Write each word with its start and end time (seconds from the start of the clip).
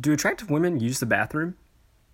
do 0.00 0.12
attractive 0.12 0.50
women 0.50 0.80
use 0.80 1.00
the 1.00 1.06
bathroom? 1.06 1.56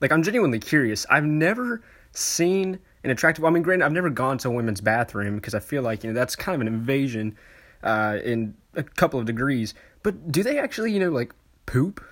Like, 0.00 0.12
I'm 0.12 0.22
genuinely 0.22 0.58
curious. 0.58 1.06
I've 1.08 1.24
never 1.24 1.82
seen 2.12 2.78
an 3.04 3.10
attractive. 3.10 3.44
I 3.44 3.50
mean, 3.50 3.62
granted, 3.62 3.84
I've 3.84 3.92
never 3.92 4.10
gone 4.10 4.38
to 4.38 4.48
a 4.48 4.50
women's 4.50 4.80
bathroom 4.80 5.36
because 5.36 5.54
I 5.54 5.60
feel 5.60 5.82
like 5.82 6.04
you 6.04 6.10
know 6.10 6.14
that's 6.14 6.36
kind 6.36 6.54
of 6.54 6.60
an 6.60 6.68
invasion 6.68 7.36
uh, 7.82 8.18
in 8.24 8.54
a 8.74 8.82
couple 8.82 9.20
of 9.20 9.26
degrees. 9.26 9.74
But 10.02 10.30
do 10.30 10.42
they 10.42 10.58
actually, 10.58 10.92
you 10.92 11.00
know, 11.00 11.10
like 11.10 11.32
poop? 11.66 12.04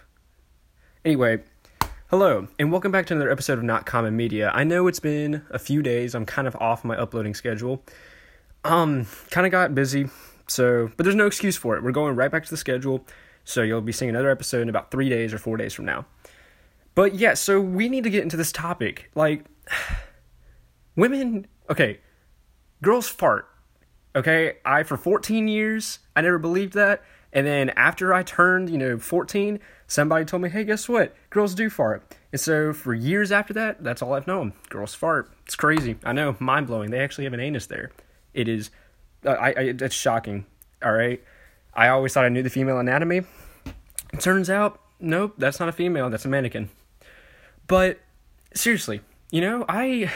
Anyway, 1.04 1.42
hello 2.09 2.48
and 2.59 2.72
welcome 2.72 2.91
back 2.91 3.06
to 3.06 3.14
another 3.14 3.30
episode 3.30 3.59
of 3.59 3.64
Not 3.64 3.86
Common 3.86 4.16
Media. 4.16 4.50
I 4.54 4.64
know 4.64 4.86
it's 4.86 5.00
been 5.00 5.43
a 5.50 5.59
few 5.59 5.82
days. 5.82 6.14
I'm 6.14 6.25
kind 6.25 6.48
of 6.48 6.56
off 6.56 6.84
my 6.84 6.96
uploading 6.96 7.34
schedule. 7.34 7.82
Um, 8.64 9.06
kind 9.30 9.46
of 9.46 9.50
got 9.50 9.75
busy, 9.75 10.09
so 10.46 10.91
but 10.96 11.04
there's 11.04 11.16
no 11.16 11.27
excuse 11.27 11.56
for 11.56 11.77
it. 11.77 11.82
We're 11.82 11.93
going 11.93 12.16
right 12.16 12.30
back 12.30 12.45
to 12.45 12.50
the 12.50 12.56
schedule. 12.56 13.04
So 13.45 13.62
you'll 13.62 13.80
be 13.80 13.92
seeing 13.92 14.08
another 14.08 14.30
episode 14.30 14.62
in 14.62 14.68
about 14.68 14.90
three 14.90 15.08
days 15.08 15.32
or 15.34 15.38
four 15.38 15.56
days 15.56 15.74
from 15.74 15.84
now. 15.84 16.06
But 16.95 17.14
yeah, 17.14 17.34
so 17.34 17.60
we 17.60 17.88
need 17.88 18.05
to 18.05 18.10
get 18.10 18.23
into 18.23 18.36
this 18.36 18.52
topic. 18.52 19.10
Like, 19.14 19.45
women, 20.96 21.46
okay, 21.69 22.00
girls 22.83 23.09
fart. 23.09 23.48
Okay, 24.16 24.59
I, 24.64 24.84
for 24.84 24.96
14 24.96 25.48
years, 25.48 25.98
I 26.14 26.20
never 26.20 26.38
believed 26.38 26.74
that. 26.74 27.02
And 27.33 27.45
then 27.45 27.70
after 27.70 28.14
I 28.14 28.22
turned, 28.22 28.70
you 28.70 28.78
know, 28.78 28.96
14, 28.96 29.58
somebody 29.88 30.24
told 30.24 30.42
me, 30.42 30.48
hey, 30.48 30.62
guess 30.62 30.88
what? 30.88 31.16
Girls 31.30 31.52
do 31.55 31.69
fart. 31.69 32.14
And 32.30 32.41
so 32.41 32.72
for 32.72 32.95
years 32.95 33.33
after 33.33 33.52
that, 33.55 33.83
that's 33.83 34.02
all 34.02 34.14
I've 34.14 34.28
known. 34.28 34.52
Girls 34.69 34.95
fart. 34.95 35.33
It's 35.45 35.56
crazy. 35.56 35.97
I 36.05 36.12
know, 36.12 36.36
mind 36.38 36.69
blowing. 36.69 36.92
They 36.92 37.00
actually 37.00 37.24
have 37.24 37.33
an 37.33 37.41
anus 37.41 37.66
there. 37.66 37.91
It 38.34 38.48
is, 38.48 38.70
uh, 39.27 39.30
I, 39.30 39.48
I, 39.48 39.61
it's 39.80 39.95
shocking. 39.97 40.47
All 40.80 40.92
right. 40.92 41.20
I 41.74 41.88
always 41.88 42.12
thought 42.12 42.24
I 42.24 42.28
knew 42.28 42.42
the 42.42 42.51
female 42.51 42.78
anatomy. 42.78 43.23
It 44.12 44.20
turns 44.20 44.48
out, 44.48 44.80
nope, 45.01 45.34
that's 45.38 45.59
not 45.59 45.69
a 45.69 45.73
female. 45.73 46.09
That's 46.10 46.24
a 46.24 46.28
mannequin. 46.28 46.70
But 47.66 48.00
seriously, 48.55 49.00
you 49.30 49.41
know, 49.41 49.64
I 49.69 50.11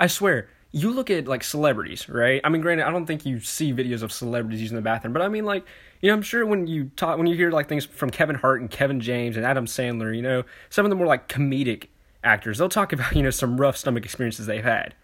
I 0.00 0.06
swear, 0.06 0.48
you 0.72 0.90
look 0.90 1.10
at 1.10 1.26
like 1.26 1.42
celebrities, 1.42 2.08
right? 2.08 2.40
I 2.44 2.48
mean, 2.48 2.62
granted, 2.62 2.86
I 2.86 2.90
don't 2.90 3.06
think 3.06 3.26
you 3.26 3.40
see 3.40 3.72
videos 3.72 4.02
of 4.02 4.12
celebrities 4.12 4.60
using 4.60 4.76
the 4.76 4.82
bathroom, 4.82 5.12
but 5.12 5.22
I 5.22 5.28
mean, 5.28 5.44
like, 5.44 5.64
you 6.00 6.08
know, 6.08 6.14
I'm 6.14 6.22
sure 6.22 6.46
when 6.46 6.66
you 6.66 6.90
talk, 6.96 7.18
when 7.18 7.26
you 7.26 7.34
hear 7.34 7.50
like 7.50 7.68
things 7.68 7.84
from 7.84 8.10
Kevin 8.10 8.36
Hart 8.36 8.60
and 8.60 8.70
Kevin 8.70 9.00
James 9.00 9.36
and 9.36 9.44
Adam 9.44 9.66
Sandler, 9.66 10.14
you 10.14 10.22
know, 10.22 10.44
some 10.70 10.86
of 10.86 10.90
the 10.90 10.96
more 10.96 11.06
like 11.06 11.28
comedic 11.28 11.88
actors, 12.22 12.58
they'll 12.58 12.68
talk 12.68 12.92
about 12.92 13.14
you 13.14 13.22
know 13.22 13.30
some 13.30 13.60
rough 13.60 13.76
stomach 13.76 14.04
experiences 14.04 14.46
they've 14.46 14.64
had. 14.64 14.94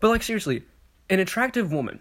But 0.00 0.08
like 0.08 0.22
seriously, 0.22 0.64
an 1.10 1.20
attractive 1.20 1.72
woman, 1.72 2.00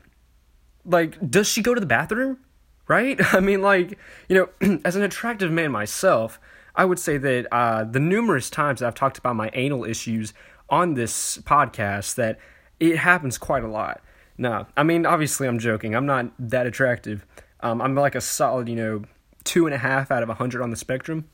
like, 0.85 1.29
does 1.29 1.47
she 1.47 1.61
go 1.61 1.73
to 1.73 1.79
the 1.79 1.85
bathroom? 1.85 2.39
Right? 2.87 3.19
I 3.33 3.39
mean, 3.39 3.61
like, 3.61 3.97
you 4.29 4.49
know, 4.61 4.79
as 4.85 4.95
an 4.95 5.03
attractive 5.03 5.51
man 5.51 5.71
myself, 5.71 6.39
I 6.75 6.85
would 6.85 6.99
say 6.99 7.17
that 7.17 7.47
uh, 7.51 7.83
the 7.83 7.99
numerous 7.99 8.49
times 8.49 8.79
that 8.79 8.87
I've 8.87 8.95
talked 8.95 9.17
about 9.17 9.35
my 9.35 9.49
anal 9.53 9.83
issues 9.83 10.33
on 10.69 10.95
this 10.95 11.37
podcast, 11.39 12.15
that 12.15 12.39
it 12.79 12.97
happens 12.97 13.37
quite 13.37 13.63
a 13.63 13.67
lot. 13.67 14.01
Now, 14.37 14.67
I 14.75 14.83
mean, 14.83 15.05
obviously, 15.05 15.47
I'm 15.47 15.59
joking. 15.59 15.95
I'm 15.95 16.05
not 16.05 16.31
that 16.39 16.65
attractive. 16.65 17.25
Um, 17.59 17.81
I'm 17.81 17.95
like 17.95 18.15
a 18.15 18.21
solid, 18.21 18.67
you 18.67 18.75
know, 18.75 19.03
two 19.43 19.65
and 19.65 19.75
a 19.75 19.77
half 19.77 20.09
out 20.09 20.23
of 20.23 20.29
a 20.29 20.33
hundred 20.33 20.61
on 20.61 20.71
the 20.71 20.75
spectrum, 20.75 21.29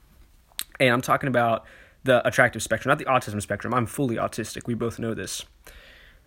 and 0.80 0.94
I'm 0.94 1.02
talking 1.02 1.28
about 1.28 1.66
the 2.04 2.26
attractive 2.28 2.62
spectrum, 2.62 2.90
not 2.90 3.00
the 3.00 3.06
autism 3.06 3.42
spectrum. 3.42 3.74
I'm 3.74 3.86
fully 3.86 4.16
autistic. 4.18 4.68
We 4.68 4.74
both 4.74 5.00
know 5.00 5.14
this. 5.14 5.46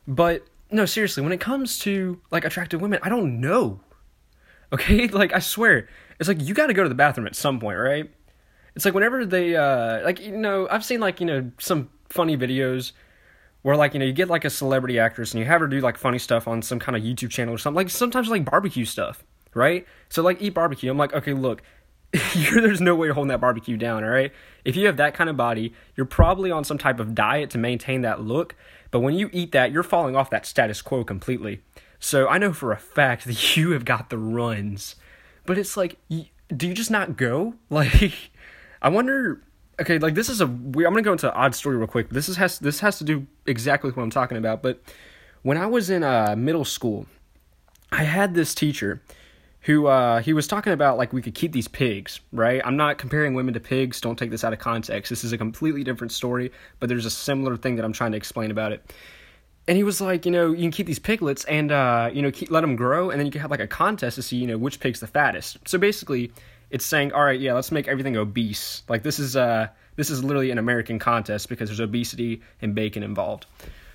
But 0.06 0.46
no, 0.70 0.86
seriously, 0.86 1.22
when 1.22 1.32
it 1.32 1.40
comes 1.40 1.78
to 1.80 2.20
like 2.30 2.44
attractive 2.44 2.80
women, 2.80 2.98
I 3.02 3.08
don't 3.08 3.40
know. 3.40 3.80
Okay, 4.72 5.06
like 5.08 5.32
I 5.32 5.38
swear, 5.38 5.88
it's 6.18 6.28
like 6.28 6.42
you 6.42 6.54
got 6.54 6.68
to 6.68 6.74
go 6.74 6.82
to 6.82 6.88
the 6.88 6.94
bathroom 6.94 7.26
at 7.26 7.36
some 7.36 7.60
point, 7.60 7.78
right? 7.78 8.10
It's 8.74 8.84
like 8.84 8.94
whenever 8.94 9.26
they 9.26 9.54
uh 9.54 10.02
like 10.04 10.20
you 10.20 10.36
know, 10.36 10.66
I've 10.70 10.84
seen 10.84 11.00
like, 11.00 11.20
you 11.20 11.26
know, 11.26 11.50
some 11.58 11.90
funny 12.08 12.36
videos 12.36 12.92
where 13.62 13.76
like, 13.76 13.94
you 13.94 14.00
know, 14.00 14.06
you 14.06 14.12
get 14.12 14.28
like 14.28 14.44
a 14.44 14.50
celebrity 14.50 14.98
actress 14.98 15.32
and 15.32 15.40
you 15.40 15.46
have 15.46 15.60
her 15.60 15.66
do 15.68 15.80
like 15.80 15.98
funny 15.98 16.18
stuff 16.18 16.48
on 16.48 16.62
some 16.62 16.78
kind 16.78 16.96
of 16.96 17.02
YouTube 17.02 17.30
channel 17.30 17.54
or 17.54 17.58
something. 17.58 17.76
Like 17.76 17.90
sometimes 17.90 18.28
like 18.28 18.44
barbecue 18.44 18.84
stuff, 18.84 19.24
right? 19.54 19.86
So 20.08 20.22
like 20.22 20.40
eat 20.40 20.50
barbecue. 20.50 20.90
I'm 20.90 20.98
like, 20.98 21.12
okay, 21.12 21.32
look, 21.32 21.62
there's 22.34 22.80
no 22.80 22.94
way 22.94 23.06
you're 23.06 23.14
holding 23.14 23.28
that 23.28 23.40
barbecue 23.40 23.76
down, 23.76 24.04
all 24.04 24.10
right? 24.10 24.32
If 24.64 24.76
you 24.76 24.86
have 24.86 24.96
that 24.96 25.14
kind 25.14 25.30
of 25.30 25.36
body, 25.36 25.74
you're 25.96 26.06
probably 26.06 26.50
on 26.50 26.64
some 26.64 26.78
type 26.78 26.98
of 26.98 27.14
diet 27.14 27.50
to 27.50 27.58
maintain 27.58 28.02
that 28.02 28.20
look, 28.20 28.54
but 28.90 29.00
when 29.00 29.14
you 29.14 29.30
eat 29.32 29.52
that, 29.52 29.72
you're 29.72 29.82
falling 29.82 30.16
off 30.16 30.28
that 30.30 30.44
status 30.44 30.82
quo 30.82 31.04
completely. 31.04 31.62
So 32.02 32.26
I 32.26 32.36
know 32.36 32.52
for 32.52 32.72
a 32.72 32.76
fact 32.76 33.24
that 33.26 33.56
you 33.56 33.70
have 33.70 33.84
got 33.84 34.10
the 34.10 34.18
runs. 34.18 34.96
But 35.46 35.56
it's 35.56 35.76
like, 35.76 35.96
do 36.08 36.68
you 36.68 36.74
just 36.74 36.90
not 36.90 37.16
go? 37.16 37.54
Like, 37.70 38.12
I 38.82 38.90
wonder. 38.90 39.42
Okay, 39.80 39.98
like 39.98 40.14
this 40.14 40.28
is 40.28 40.40
a. 40.40 40.44
I'm 40.44 40.72
gonna 40.72 41.02
go 41.02 41.12
into 41.12 41.28
an 41.28 41.34
odd 41.34 41.54
story 41.54 41.76
real 41.76 41.86
quick. 41.86 42.10
This 42.10 42.28
is 42.28 42.36
has 42.36 42.58
this 42.58 42.80
has 42.80 42.98
to 42.98 43.04
do 43.04 43.26
exactly 43.46 43.90
what 43.90 44.02
I'm 44.02 44.10
talking 44.10 44.36
about. 44.36 44.62
But 44.62 44.82
when 45.42 45.56
I 45.56 45.66
was 45.66 45.88
in 45.88 46.02
uh, 46.02 46.34
middle 46.36 46.64
school, 46.64 47.06
I 47.90 48.02
had 48.02 48.34
this 48.34 48.54
teacher 48.54 49.00
who 49.62 49.86
uh, 49.86 50.20
he 50.20 50.32
was 50.32 50.46
talking 50.46 50.72
about 50.72 50.98
like 50.98 51.12
we 51.12 51.22
could 51.22 51.34
keep 51.34 51.52
these 51.52 51.68
pigs, 51.68 52.20
right? 52.32 52.60
I'm 52.64 52.76
not 52.76 52.98
comparing 52.98 53.34
women 53.34 53.54
to 53.54 53.60
pigs. 53.60 54.00
Don't 54.00 54.18
take 54.18 54.30
this 54.30 54.44
out 54.44 54.52
of 54.52 54.58
context. 54.58 55.08
This 55.08 55.24
is 55.24 55.32
a 55.32 55.38
completely 55.38 55.84
different 55.84 56.12
story, 56.12 56.52
but 56.80 56.88
there's 56.88 57.06
a 57.06 57.10
similar 57.10 57.56
thing 57.56 57.76
that 57.76 57.84
I'm 57.84 57.92
trying 57.92 58.10
to 58.12 58.18
explain 58.18 58.50
about 58.50 58.72
it. 58.72 58.92
And 59.68 59.76
he 59.76 59.84
was 59.84 60.00
like, 60.00 60.26
you 60.26 60.32
know, 60.32 60.50
you 60.50 60.62
can 60.62 60.72
keep 60.72 60.86
these 60.86 60.98
piglets 60.98 61.44
and 61.44 61.70
uh, 61.70 62.10
you 62.12 62.20
know 62.22 62.30
keep, 62.30 62.50
let 62.50 62.62
them 62.62 62.74
grow, 62.76 63.10
and 63.10 63.18
then 63.18 63.26
you 63.26 63.32
can 63.32 63.40
have 63.40 63.50
like 63.50 63.60
a 63.60 63.66
contest 63.66 64.16
to 64.16 64.22
see 64.22 64.36
you 64.36 64.46
know 64.46 64.58
which 64.58 64.80
pig's 64.80 65.00
the 65.00 65.06
fattest. 65.06 65.56
So 65.68 65.78
basically, 65.78 66.32
it's 66.70 66.84
saying, 66.84 67.12
all 67.12 67.22
right, 67.22 67.38
yeah, 67.38 67.52
let's 67.52 67.70
make 67.70 67.86
everything 67.86 68.16
obese. 68.16 68.82
Like 68.88 69.02
this 69.02 69.18
is 69.18 69.36
uh 69.36 69.68
this 69.96 70.10
is 70.10 70.24
literally 70.24 70.50
an 70.50 70.58
American 70.58 70.98
contest 70.98 71.48
because 71.48 71.68
there's 71.68 71.80
obesity 71.80 72.42
and 72.60 72.74
bacon 72.74 73.02
involved. 73.02 73.46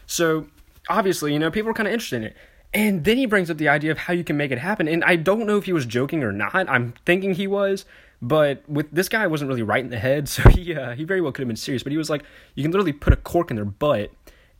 So 0.06 0.48
obviously, 0.90 1.34
you 1.34 1.40
know, 1.40 1.52
people 1.52 1.72
are 1.72 1.74
kind 1.74 1.88
of 1.88 1.94
interested 1.94 2.18
in 2.18 2.24
it. 2.24 2.38
And 2.74 3.04
then 3.04 3.18
he 3.18 3.26
brings 3.26 3.50
up 3.50 3.58
the 3.58 3.70
idea 3.70 3.92
of 3.92 3.98
how 3.98 4.14
you 4.14 4.24
can 4.24 4.38
make 4.38 4.52
it 4.52 4.60
happen. 4.60 4.88
And 4.88 5.04
I 5.04 5.16
don't 5.16 5.48
know 5.48 5.58
if 5.58 5.66
he 5.66 5.74
was 5.74 5.86
joking 5.86 6.24
or 6.24 6.32
not. 6.32 6.54
I'm 6.54 6.94
thinking 7.06 7.34
he 7.34 7.48
was, 7.48 7.86
but 8.22 8.68
with 8.68 8.92
this 8.92 9.10
guy 9.10 9.26
wasn't 9.28 9.48
really 9.48 9.64
right 9.64 9.84
in 9.84 9.90
the 9.90 10.00
head, 10.00 10.30
so 10.30 10.48
he 10.50 10.76
uh, 10.76 10.94
he 10.94 11.04
very 11.04 11.22
well 11.22 11.32
could 11.32 11.42
have 11.42 11.48
been 11.48 11.56
serious. 11.56 11.84
But 11.84 11.92
he 11.92 11.98
was 11.98 12.10
like, 12.10 12.24
you 12.56 12.64
can 12.64 12.72
literally 12.72 12.94
put 12.94 13.14
a 13.14 13.18
cork 13.18 13.50
in 13.50 13.56
their 13.56 13.66
butt, 13.66 14.12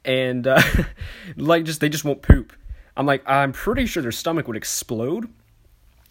and 0.08 0.48
uh, 0.48 0.62
like 1.36 1.66
just 1.66 1.82
they 1.82 1.90
just 1.90 2.04
won't 2.04 2.24
poop. 2.24 2.54
I'm 2.96 3.06
like, 3.06 3.22
I'm 3.28 3.52
pretty 3.52 3.86
sure 3.86 4.02
their 4.02 4.12
stomach 4.12 4.48
would 4.48 4.58
explode. 4.58 5.30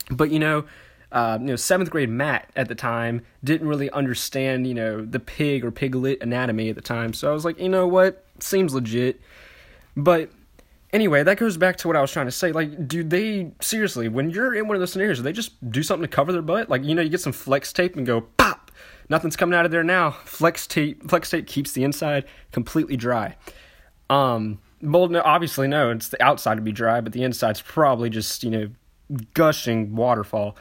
But 0.09 0.31
you 0.31 0.39
know, 0.39 0.67
uh, 1.11 1.39
you 1.41 1.47
know, 1.47 1.57
seventh 1.57 1.91
grade 1.91 2.11
Matt 2.11 2.51
at 2.55 2.69
the 2.69 2.75
time 2.75 3.23
didn't 3.43 3.67
really 3.67 3.91
understand, 3.91 4.67
you 4.67 4.75
know, 4.75 5.05
the 5.05 5.19
pig 5.19 5.65
or 5.65 5.71
piglet 5.71 6.21
anatomy 6.21 6.69
at 6.69 6.77
the 6.77 6.83
time. 6.83 7.13
So 7.13 7.31
I 7.31 7.33
was 7.33 7.45
like, 7.45 7.59
you 7.59 7.69
know 7.69 7.87
what, 7.89 8.25
seems 8.39 8.75
legit. 8.75 9.21
But 9.97 10.31
anyway, 10.93 11.23
that 11.23 11.39
goes 11.39 11.57
back 11.57 11.77
to 11.79 11.89
what 11.89 11.97
I 11.97 12.01
was 12.01 12.13
trying 12.13 12.27
to 12.27 12.33
say. 12.33 12.53
Like, 12.53 12.87
do 12.87 13.03
they 13.03 13.53
seriously, 13.61 14.09
when 14.09 14.31
you're 14.31 14.55
in 14.55 14.69
one 14.69 14.77
of 14.77 14.81
those 14.81 14.93
scenarios, 14.93 15.23
they 15.23 15.33
just 15.33 15.71
do 15.71 15.83
something 15.83 16.09
to 16.09 16.15
cover 16.15 16.33
their 16.33 16.43
butt? 16.43 16.69
Like, 16.69 16.85
you 16.85 16.95
know, 16.95 17.03
you 17.03 17.09
get 17.09 17.21
some 17.21 17.33
flex 17.33 17.73
tape 17.73 17.97
and 17.97 18.07
go 18.07 18.21
pop, 18.21 18.71
nothing's 19.09 19.37
coming 19.37 19.59
out 19.59 19.65
of 19.65 19.71
there 19.71 19.85
now. 19.85 20.11
Flex 20.11 20.67
tape, 20.67 21.09
flex 21.09 21.31
tape 21.31 21.47
keeps 21.47 21.73
the 21.73 21.83
inside 21.83 22.25
completely 22.53 22.97
dry. 22.97 23.37
Um, 24.09 24.59
well, 24.83 25.09
no, 25.09 25.23
obviously 25.25 25.69
no, 25.69 25.91
it's 25.91 26.09
the 26.09 26.23
outside 26.23 26.57
to 26.57 26.61
be 26.61 26.73
dry, 26.73 27.01
but 27.01 27.13
the 27.13 27.25
inside's 27.25 27.61
probably 27.61 28.11
just 28.11 28.45
you 28.45 28.51
know 28.51 28.69
gushing 29.35 29.95
waterfall. 29.95 30.57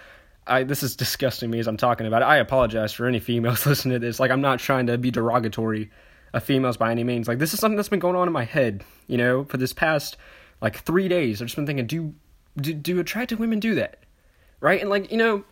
I 0.47 0.63
this 0.63 0.83
is 0.83 0.95
disgusting 0.95 1.49
me 1.49 1.59
as 1.59 1.67
I'm 1.67 1.77
talking 1.77 2.07
about 2.07 2.21
it. 2.21 2.25
I 2.25 2.37
apologize 2.37 2.93
for 2.93 3.07
any 3.07 3.19
females 3.19 3.65
listening 3.65 3.99
to 3.99 4.05
this. 4.05 4.19
Like 4.19 4.31
I'm 4.31 4.41
not 4.41 4.59
trying 4.59 4.87
to 4.87 4.97
be 4.97 5.11
derogatory 5.11 5.91
of 6.33 6.43
females 6.43 6.77
by 6.77 6.91
any 6.91 7.03
means. 7.03 7.27
Like 7.27 7.39
this 7.39 7.53
is 7.53 7.59
something 7.59 7.75
that's 7.75 7.89
been 7.89 7.99
going 7.99 8.15
on 8.15 8.27
in 8.27 8.33
my 8.33 8.43
head, 8.43 8.83
you 9.07 9.17
know, 9.17 9.45
for 9.45 9.57
this 9.57 9.73
past 9.73 10.17
like 10.61 10.79
three 10.79 11.07
days. 11.07 11.41
I've 11.41 11.47
just 11.47 11.55
been 11.55 11.65
thinking, 11.65 11.87
do 11.87 12.13
do, 12.57 12.73
do 12.73 12.99
attractive 12.99 13.39
women 13.39 13.59
do 13.59 13.75
that? 13.75 13.99
Right? 14.61 14.79
And 14.79 14.89
like, 14.89 15.11
you 15.11 15.17
know, 15.17 15.43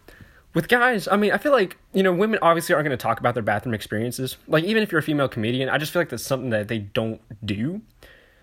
with 0.53 0.67
guys, 0.67 1.07
I 1.07 1.17
mean, 1.17 1.31
I 1.31 1.37
feel 1.37 1.51
like, 1.51 1.77
you 1.93 2.03
know, 2.03 2.13
women 2.13 2.39
obviously 2.41 2.75
aren't 2.75 2.85
going 2.85 2.97
to 2.97 3.01
talk 3.01 3.19
about 3.19 3.33
their 3.33 3.43
bathroom 3.43 3.73
experiences. 3.73 4.37
Like, 4.47 4.63
even 4.63 4.83
if 4.83 4.91
you're 4.91 4.99
a 4.99 5.03
female 5.03 5.27
comedian, 5.27 5.69
I 5.69 5.77
just 5.77 5.91
feel 5.91 6.01
like 6.01 6.09
that's 6.09 6.23
something 6.23 6.51
that 6.51 6.67
they 6.67 6.79
don't 6.79 7.21
do. 7.45 7.81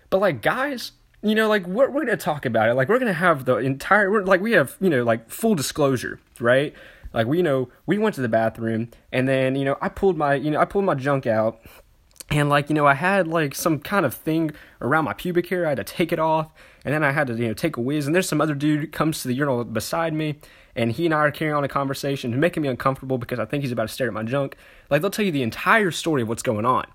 But, 0.09 0.19
like, 0.19 0.41
guys, 0.41 0.91
you 1.23 1.35
know, 1.35 1.47
like 1.47 1.67
we're, 1.67 1.89
we're 1.89 2.03
gonna 2.03 2.17
talk 2.17 2.45
about 2.45 2.69
it. 2.69 2.73
Like 2.73 2.89
we're 2.89 2.97
gonna 2.97 3.13
have 3.13 3.45
the 3.45 3.57
entire, 3.57 4.09
we're, 4.09 4.23
like 4.23 4.41
we 4.41 4.53
have, 4.53 4.75
you 4.81 4.89
know, 4.89 5.03
like 5.03 5.29
full 5.29 5.53
disclosure, 5.53 6.19
right? 6.39 6.73
Like 7.13 7.27
we 7.27 7.37
you 7.37 7.43
know 7.43 7.69
we 7.85 7.97
went 7.97 8.15
to 8.15 8.21
the 8.21 8.29
bathroom 8.29 8.89
and 9.11 9.27
then 9.27 9.55
you 9.55 9.65
know 9.65 9.77
I 9.81 9.89
pulled 9.89 10.17
my 10.17 10.35
you 10.35 10.51
know 10.51 10.59
I 10.59 10.65
pulled 10.65 10.85
my 10.85 10.95
junk 10.95 11.27
out 11.27 11.59
and 12.29 12.49
like 12.49 12.69
you 12.69 12.75
know 12.75 12.87
I 12.87 12.93
had 12.93 13.27
like 13.27 13.53
some 13.53 13.79
kind 13.79 14.05
of 14.05 14.13
thing 14.13 14.51
around 14.79 15.05
my 15.05 15.13
pubic 15.13 15.47
hair. 15.47 15.65
I 15.65 15.69
had 15.69 15.77
to 15.77 15.83
take 15.83 16.11
it 16.11 16.19
off 16.19 16.51
and 16.85 16.93
then 16.93 17.03
I 17.03 17.11
had 17.11 17.27
to 17.27 17.33
you 17.35 17.47
know 17.47 17.53
take 17.53 17.77
a 17.77 17.81
whiz. 17.81 18.05
And 18.05 18.15
there's 18.15 18.29
some 18.29 18.41
other 18.41 18.55
dude 18.55 18.91
comes 18.91 19.21
to 19.21 19.27
the 19.27 19.33
urinal 19.33 19.63
beside 19.65 20.13
me 20.13 20.35
and 20.75 20.91
he 20.91 21.05
and 21.05 21.13
I 21.13 21.19
are 21.19 21.31
carrying 21.31 21.55
on 21.55 21.63
a 21.63 21.67
conversation, 21.67 22.39
making 22.39 22.63
me 22.63 22.69
uncomfortable 22.69 23.17
because 23.17 23.39
I 23.39 23.45
think 23.45 23.63
he's 23.63 23.71
about 23.71 23.87
to 23.87 23.93
stare 23.93 24.07
at 24.07 24.13
my 24.13 24.23
junk. 24.23 24.55
Like 24.89 25.01
they'll 25.01 25.11
tell 25.11 25.25
you 25.25 25.31
the 25.31 25.43
entire 25.43 25.91
story 25.91 26.21
of 26.21 26.29
what's 26.29 26.43
going 26.43 26.65
on. 26.65 26.85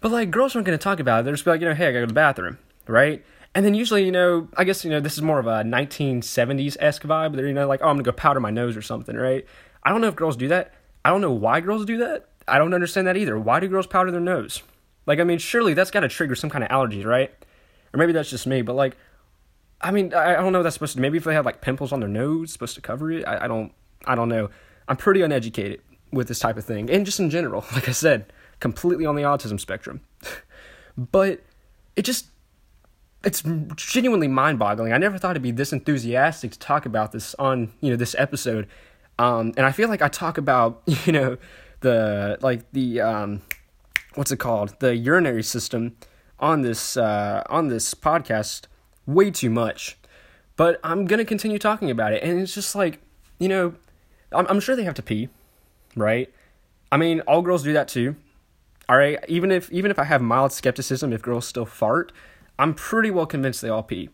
But 0.00 0.12
like 0.12 0.30
girls 0.30 0.54
aren't 0.54 0.66
gonna 0.66 0.78
talk 0.78 1.00
about 1.00 1.20
it. 1.20 1.22
They're 1.24 1.34
just 1.34 1.44
be 1.44 1.50
like, 1.50 1.60
you 1.60 1.68
know, 1.68 1.74
hey, 1.74 1.88
I 1.88 1.92
gotta 1.92 2.00
go 2.00 2.00
to 2.02 2.06
the 2.08 2.14
bathroom, 2.14 2.58
right? 2.86 3.24
And 3.54 3.66
then 3.66 3.74
usually, 3.74 4.04
you 4.04 4.12
know, 4.12 4.48
I 4.56 4.64
guess, 4.64 4.84
you 4.84 4.90
know, 4.90 5.00
this 5.00 5.14
is 5.14 5.22
more 5.22 5.40
of 5.40 5.46
a 5.46 5.62
1970s 5.64 6.76
esque 6.78 7.02
vibe. 7.02 7.34
They're, 7.34 7.48
you 7.48 7.52
know, 7.52 7.66
like, 7.66 7.80
oh, 7.82 7.88
I'm 7.88 7.96
going 7.96 8.04
to 8.04 8.10
go 8.10 8.14
powder 8.14 8.38
my 8.38 8.50
nose 8.50 8.76
or 8.76 8.82
something, 8.82 9.16
right? 9.16 9.44
I 9.82 9.90
don't 9.90 10.00
know 10.00 10.06
if 10.06 10.14
girls 10.14 10.36
do 10.36 10.48
that. 10.48 10.72
I 11.04 11.10
don't 11.10 11.20
know 11.20 11.32
why 11.32 11.60
girls 11.60 11.84
do 11.84 11.98
that. 11.98 12.28
I 12.46 12.58
don't 12.58 12.74
understand 12.74 13.06
that 13.08 13.16
either. 13.16 13.38
Why 13.38 13.58
do 13.58 13.66
girls 13.66 13.86
powder 13.88 14.10
their 14.12 14.20
nose? 14.20 14.62
Like, 15.06 15.18
I 15.18 15.24
mean, 15.24 15.38
surely 15.38 15.74
that's 15.74 15.90
got 15.90 16.00
to 16.00 16.08
trigger 16.08 16.36
some 16.36 16.50
kind 16.50 16.62
of 16.62 16.70
allergies, 16.70 17.04
right? 17.04 17.32
Or 17.92 17.98
maybe 17.98 18.12
that's 18.12 18.30
just 18.30 18.46
me, 18.46 18.62
but 18.62 18.76
like, 18.76 18.96
I 19.80 19.90
mean, 19.90 20.12
I, 20.12 20.34
don't 20.34 20.52
know 20.52 20.62
that's 20.62 20.74
supposed 20.74 20.94
to. 20.94 21.00
Maybe 21.00 21.16
if 21.16 21.24
they 21.24 21.34
have 21.34 21.46
like 21.46 21.60
pimples 21.60 21.92
on 21.92 22.00
their 22.00 22.08
nose, 22.08 22.52
supposed 22.52 22.74
to 22.74 22.80
cover 22.80 23.10
it. 23.10 23.26
I, 23.26 23.44
I 23.44 23.48
don't, 23.48 23.72
I 24.04 24.14
don't 24.14 24.28
know. 24.28 24.50
I'm 24.88 24.96
pretty 24.96 25.22
uneducated 25.22 25.80
with 26.12 26.28
this 26.28 26.38
type 26.38 26.56
of 26.56 26.64
thing, 26.64 26.90
and 26.90 27.06
just 27.06 27.20
in 27.20 27.30
general. 27.30 27.64
Like 27.72 27.88
I 27.88 27.92
said, 27.92 28.32
completely 28.58 29.06
on 29.06 29.14
the 29.14 29.22
autism 29.22 29.58
spectrum. 29.58 30.02
but 30.98 31.42
it 31.96 32.02
just, 32.02 32.26
it's 33.24 33.42
genuinely 33.76 34.28
mind-boggling. 34.28 34.92
I 34.92 34.98
never 34.98 35.18
thought 35.18 35.36
I'd 35.36 35.42
be 35.42 35.50
this 35.50 35.72
enthusiastic 35.72 36.52
to 36.52 36.58
talk 36.58 36.84
about 36.84 37.12
this 37.12 37.34
on 37.38 37.72
you 37.80 37.90
know 37.90 37.96
this 37.96 38.14
episode, 38.18 38.66
um, 39.18 39.54
and 39.56 39.64
I 39.64 39.72
feel 39.72 39.88
like 39.88 40.02
I 40.02 40.08
talk 40.08 40.36
about 40.36 40.82
you 41.06 41.12
know 41.12 41.38
the 41.80 42.38
like 42.42 42.70
the 42.72 43.00
um, 43.00 43.42
what's 44.14 44.30
it 44.30 44.38
called 44.38 44.78
the 44.80 44.94
urinary 44.94 45.42
system 45.42 45.96
on 46.38 46.62
this 46.62 46.98
uh, 46.98 47.44
on 47.48 47.68
this 47.68 47.94
podcast 47.94 48.66
way 49.14 49.30
too 49.30 49.50
much. 49.50 49.96
But 50.56 50.78
I'm 50.84 51.06
gonna 51.06 51.24
continue 51.24 51.58
talking 51.58 51.90
about 51.90 52.12
it, 52.12 52.22
and 52.22 52.40
it's 52.40 52.54
just 52.54 52.74
like, 52.74 53.00
you 53.38 53.48
know, 53.48 53.74
I'm, 54.32 54.46
I'm 54.48 54.60
sure 54.60 54.76
they 54.76 54.84
have 54.84 54.94
to 54.94 55.02
pee, 55.02 55.28
right? 55.96 56.32
I 56.92 56.96
mean, 56.96 57.20
all 57.20 57.42
girls 57.42 57.62
do 57.62 57.72
that 57.72 57.88
too. 57.88 58.16
All 58.88 58.96
right, 58.96 59.18
even 59.28 59.50
if 59.50 59.70
even 59.72 59.90
if 59.90 59.98
I 59.98 60.04
have 60.04 60.20
mild 60.20 60.52
skepticism 60.52 61.12
if 61.12 61.22
girls 61.22 61.46
still 61.46 61.64
fart, 61.64 62.12
I'm 62.58 62.74
pretty 62.74 63.10
well 63.10 63.26
convinced 63.26 63.62
they 63.62 63.68
all 63.68 63.82
pee. 63.82 64.10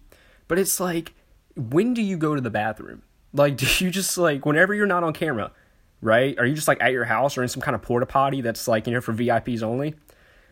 But 0.49 0.59
it's 0.59 0.79
like, 0.79 1.15
when 1.57 1.95
do 1.95 2.03
you 2.03 2.17
go 2.17 2.35
to 2.35 2.41
the 2.41 2.51
bathroom? 2.51 3.03
Like, 3.33 3.57
do 3.57 3.67
you 3.85 3.91
just 3.91 4.17
like 4.19 4.47
whenever 4.47 4.75
you're 4.75 4.87
not 4.87 5.03
on 5.03 5.13
camera, 5.13 5.51
right? 6.01 6.39
Are 6.39 6.47
you 6.47 6.55
just 6.55 6.69
like 6.69 6.81
at 6.81 6.93
your 6.93 7.05
house 7.05 7.37
or 7.37 7.43
in 7.43 7.49
some 7.49 7.63
kind 7.63 7.75
of 7.75 7.83
porta 7.83 8.07
potty 8.07 8.41
that's 8.41 8.69
like 8.69 8.87
you 8.87 8.93
know 8.93 9.01
for 9.01 9.13
VIPs 9.13 9.63
only? 9.63 9.95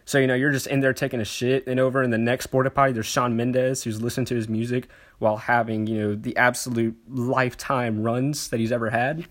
So, 0.06 0.19
you 0.19 0.27
know, 0.27 0.35
you're 0.35 0.53
just 0.53 0.67
in 0.67 0.81
there 0.81 0.93
taking 0.93 1.21
a 1.21 1.25
shit, 1.25 1.67
and 1.67 1.81
over 1.81 2.03
in 2.03 2.11
the 2.11 2.19
next 2.19 2.49
porta 2.49 2.71
potty, 2.71 2.93
there's 2.93 3.06
Shawn 3.06 3.37
Mendes 3.37 3.85
who's 3.85 4.03
listening 4.03 4.27
to 4.27 4.35
his 4.35 4.49
music 4.49 4.89
while 5.19 5.39
having, 5.39 5.87
you 5.87 5.99
know, 5.99 6.15
the 6.15 6.37
absolute 6.37 6.97
lifetime 7.09 8.03
runs 8.03 8.49
that 8.49 8.61
he's 8.61 8.73
ever 8.73 8.91
had. 8.91 9.27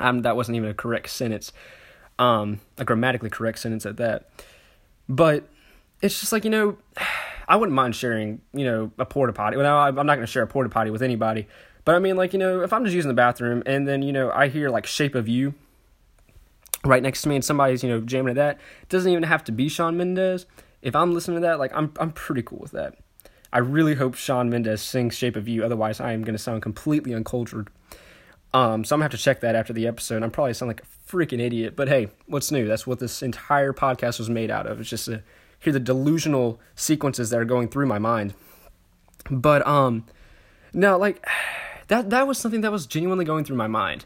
Um, 0.00 0.22
that 0.22 0.36
wasn't 0.36 0.56
even 0.56 0.70
a 0.70 0.74
correct 0.74 1.10
sentence, 1.10 1.52
um, 2.18 2.60
a 2.78 2.84
grammatically 2.84 3.30
correct 3.30 3.58
sentence 3.58 3.84
at 3.84 3.98
that. 3.98 4.30
But 5.08 5.48
it's 6.00 6.18
just 6.18 6.32
like, 6.32 6.44
you 6.44 6.50
know, 6.50 6.78
I 7.46 7.56
wouldn't 7.56 7.74
mind 7.74 7.94
sharing, 7.94 8.40
you 8.54 8.64
know, 8.64 8.90
a 8.98 9.04
porta 9.04 9.34
potty. 9.34 9.58
Well, 9.58 9.78
I'm 9.78 9.94
not 9.94 10.14
going 10.14 10.20
to 10.20 10.26
share 10.26 10.42
a 10.42 10.46
porta 10.46 10.70
potty 10.70 10.90
with 10.90 11.02
anybody. 11.02 11.46
But 11.84 11.94
I 11.94 11.98
mean, 11.98 12.16
like, 12.16 12.32
you 12.32 12.38
know, 12.38 12.62
if 12.62 12.72
I'm 12.72 12.84
just 12.84 12.94
using 12.94 13.10
the 13.10 13.14
bathroom 13.14 13.62
and 13.66 13.86
then, 13.86 14.00
you 14.00 14.12
know, 14.12 14.30
I 14.30 14.48
hear 14.48 14.70
like 14.70 14.86
Shape 14.86 15.14
of 15.14 15.28
You 15.28 15.52
right 16.84 17.02
next 17.02 17.22
to 17.22 17.28
me 17.28 17.36
and 17.36 17.44
somebody's 17.44 17.82
you 17.82 17.88
know 17.88 18.00
jamming 18.00 18.34
to 18.34 18.40
that. 18.40 18.58
It 18.82 18.88
doesn't 18.88 19.10
even 19.10 19.24
have 19.24 19.44
to 19.44 19.52
be 19.52 19.68
Shawn 19.68 19.96
Mendes. 19.96 20.46
If 20.82 20.94
I'm 20.94 21.14
listening 21.14 21.36
to 21.36 21.40
that 21.42 21.58
like 21.58 21.72
I'm 21.74 21.92
I'm 21.98 22.12
pretty 22.12 22.42
cool 22.42 22.58
with 22.58 22.72
that. 22.72 22.96
I 23.52 23.58
really 23.58 23.94
hope 23.94 24.14
Shawn 24.14 24.50
Mendes 24.50 24.82
sings 24.82 25.16
Shape 25.16 25.36
of 25.36 25.48
You 25.48 25.64
otherwise 25.64 26.00
I 26.00 26.12
am 26.12 26.22
going 26.22 26.34
to 26.34 26.42
sound 26.42 26.62
completely 26.62 27.14
uncultured. 27.14 27.70
Um 28.52 28.84
so 28.84 28.94
I'm 28.94 29.00
to 29.00 29.04
have 29.04 29.12
to 29.12 29.18
check 29.18 29.40
that 29.40 29.54
after 29.54 29.72
the 29.72 29.86
episode. 29.86 30.22
I'm 30.22 30.30
probably 30.30 30.54
sound 30.54 30.68
like 30.68 30.82
a 30.82 31.10
freaking 31.10 31.40
idiot 31.40 31.74
but 31.76 31.88
hey 31.88 32.08
what's 32.26 32.50
new? 32.50 32.66
That's 32.66 32.86
what 32.86 32.98
this 32.98 33.22
entire 33.22 33.72
podcast 33.72 34.18
was 34.18 34.30
made 34.30 34.50
out 34.50 34.66
of. 34.66 34.80
It's 34.80 34.90
just 34.90 35.06
to 35.06 35.22
hear 35.58 35.72
the 35.72 35.80
delusional 35.80 36.60
sequences 36.74 37.30
that 37.30 37.40
are 37.40 37.46
going 37.46 37.68
through 37.68 37.86
my 37.86 37.98
mind. 37.98 38.34
But 39.30 39.66
um 39.66 40.04
no 40.74 40.98
like 40.98 41.24
that 41.88 42.10
that 42.10 42.26
was 42.26 42.38
something 42.38 42.60
that 42.60 42.72
was 42.72 42.86
genuinely 42.86 43.24
going 43.24 43.44
through 43.44 43.56
my 43.56 43.68
mind. 43.68 44.04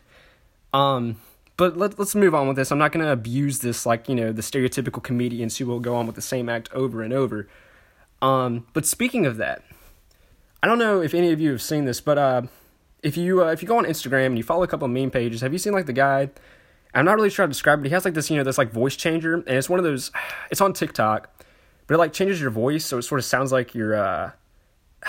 Um 0.73 1.17
but 1.59 1.77
let, 1.77 1.99
let's 1.99 2.15
move 2.15 2.35
on 2.35 2.47
with 2.47 2.57
this. 2.57 2.73
I'm 2.73 2.79
not 2.79 2.93
going 2.93 3.05
to 3.05 3.13
abuse 3.13 3.59
this 3.59 3.85
like, 3.85 4.09
you 4.09 4.15
know, 4.15 4.33
the 4.33 4.43
stereotypical 4.43 5.03
comedians 5.03 5.59
who 5.59 5.67
will 5.67 5.81
go 5.81 5.97
on 5.97 6.07
with 6.07 6.15
the 6.15 6.23
same 6.23 6.49
act 6.49 6.73
over 6.73 7.03
and 7.03 7.13
over. 7.13 7.49
Um, 8.23 8.67
but 8.73 8.87
speaking 8.87 9.27
of 9.27 9.37
that, 9.39 9.63
I 10.63 10.69
don't 10.69 10.79
know 10.79 11.03
if 11.03 11.15
any 11.15 11.33
of 11.33 11.41
you 11.41 11.51
have 11.51 11.61
seen 11.61 11.85
this, 11.85 12.01
but 12.01 12.17
uh, 12.17 12.43
if 13.03 13.17
you 13.17 13.45
uh, 13.45 13.49
if 13.49 13.61
you 13.61 13.69
go 13.69 13.77
on 13.77 13.85
Instagram 13.85 14.27
and 14.27 14.39
you 14.39 14.45
follow 14.45 14.63
a 14.63 14.69
couple 14.69 14.87
of 14.87 14.93
meme 14.93 15.11
pages, 15.11 15.41
have 15.41 15.53
you 15.53 15.59
seen 15.59 15.73
like 15.73 15.87
the 15.87 15.93
guy? 15.93 16.31
I'm 16.95 17.05
not 17.05 17.17
really 17.17 17.31
sure 17.31 17.43
how 17.43 17.47
to 17.47 17.53
describe 17.53 17.85
it. 17.85 17.89
He 17.89 17.93
has 17.93 18.05
like 18.05 18.15
this, 18.15 18.31
you 18.31 18.37
know, 18.37 18.45
this 18.45 18.59
like 18.59 18.73
voice 18.73 18.97
changer, 18.97 19.35
and 19.35 19.49
it's 19.49 19.69
one 19.69 19.79
of 19.79 19.85
those. 19.85 20.11
It's 20.51 20.61
on 20.61 20.73
TikTok, 20.73 21.29
but 21.87 21.95
it 21.95 21.99
like 21.99 22.13
changes 22.13 22.41
your 22.41 22.51
voice, 22.51 22.87
so 22.87 22.99
it 22.99 23.03
sort 23.03 23.19
of 23.19 23.25
sounds 23.25 23.53
like 23.53 23.75
you're. 23.75 23.95
Uh, 23.95 24.31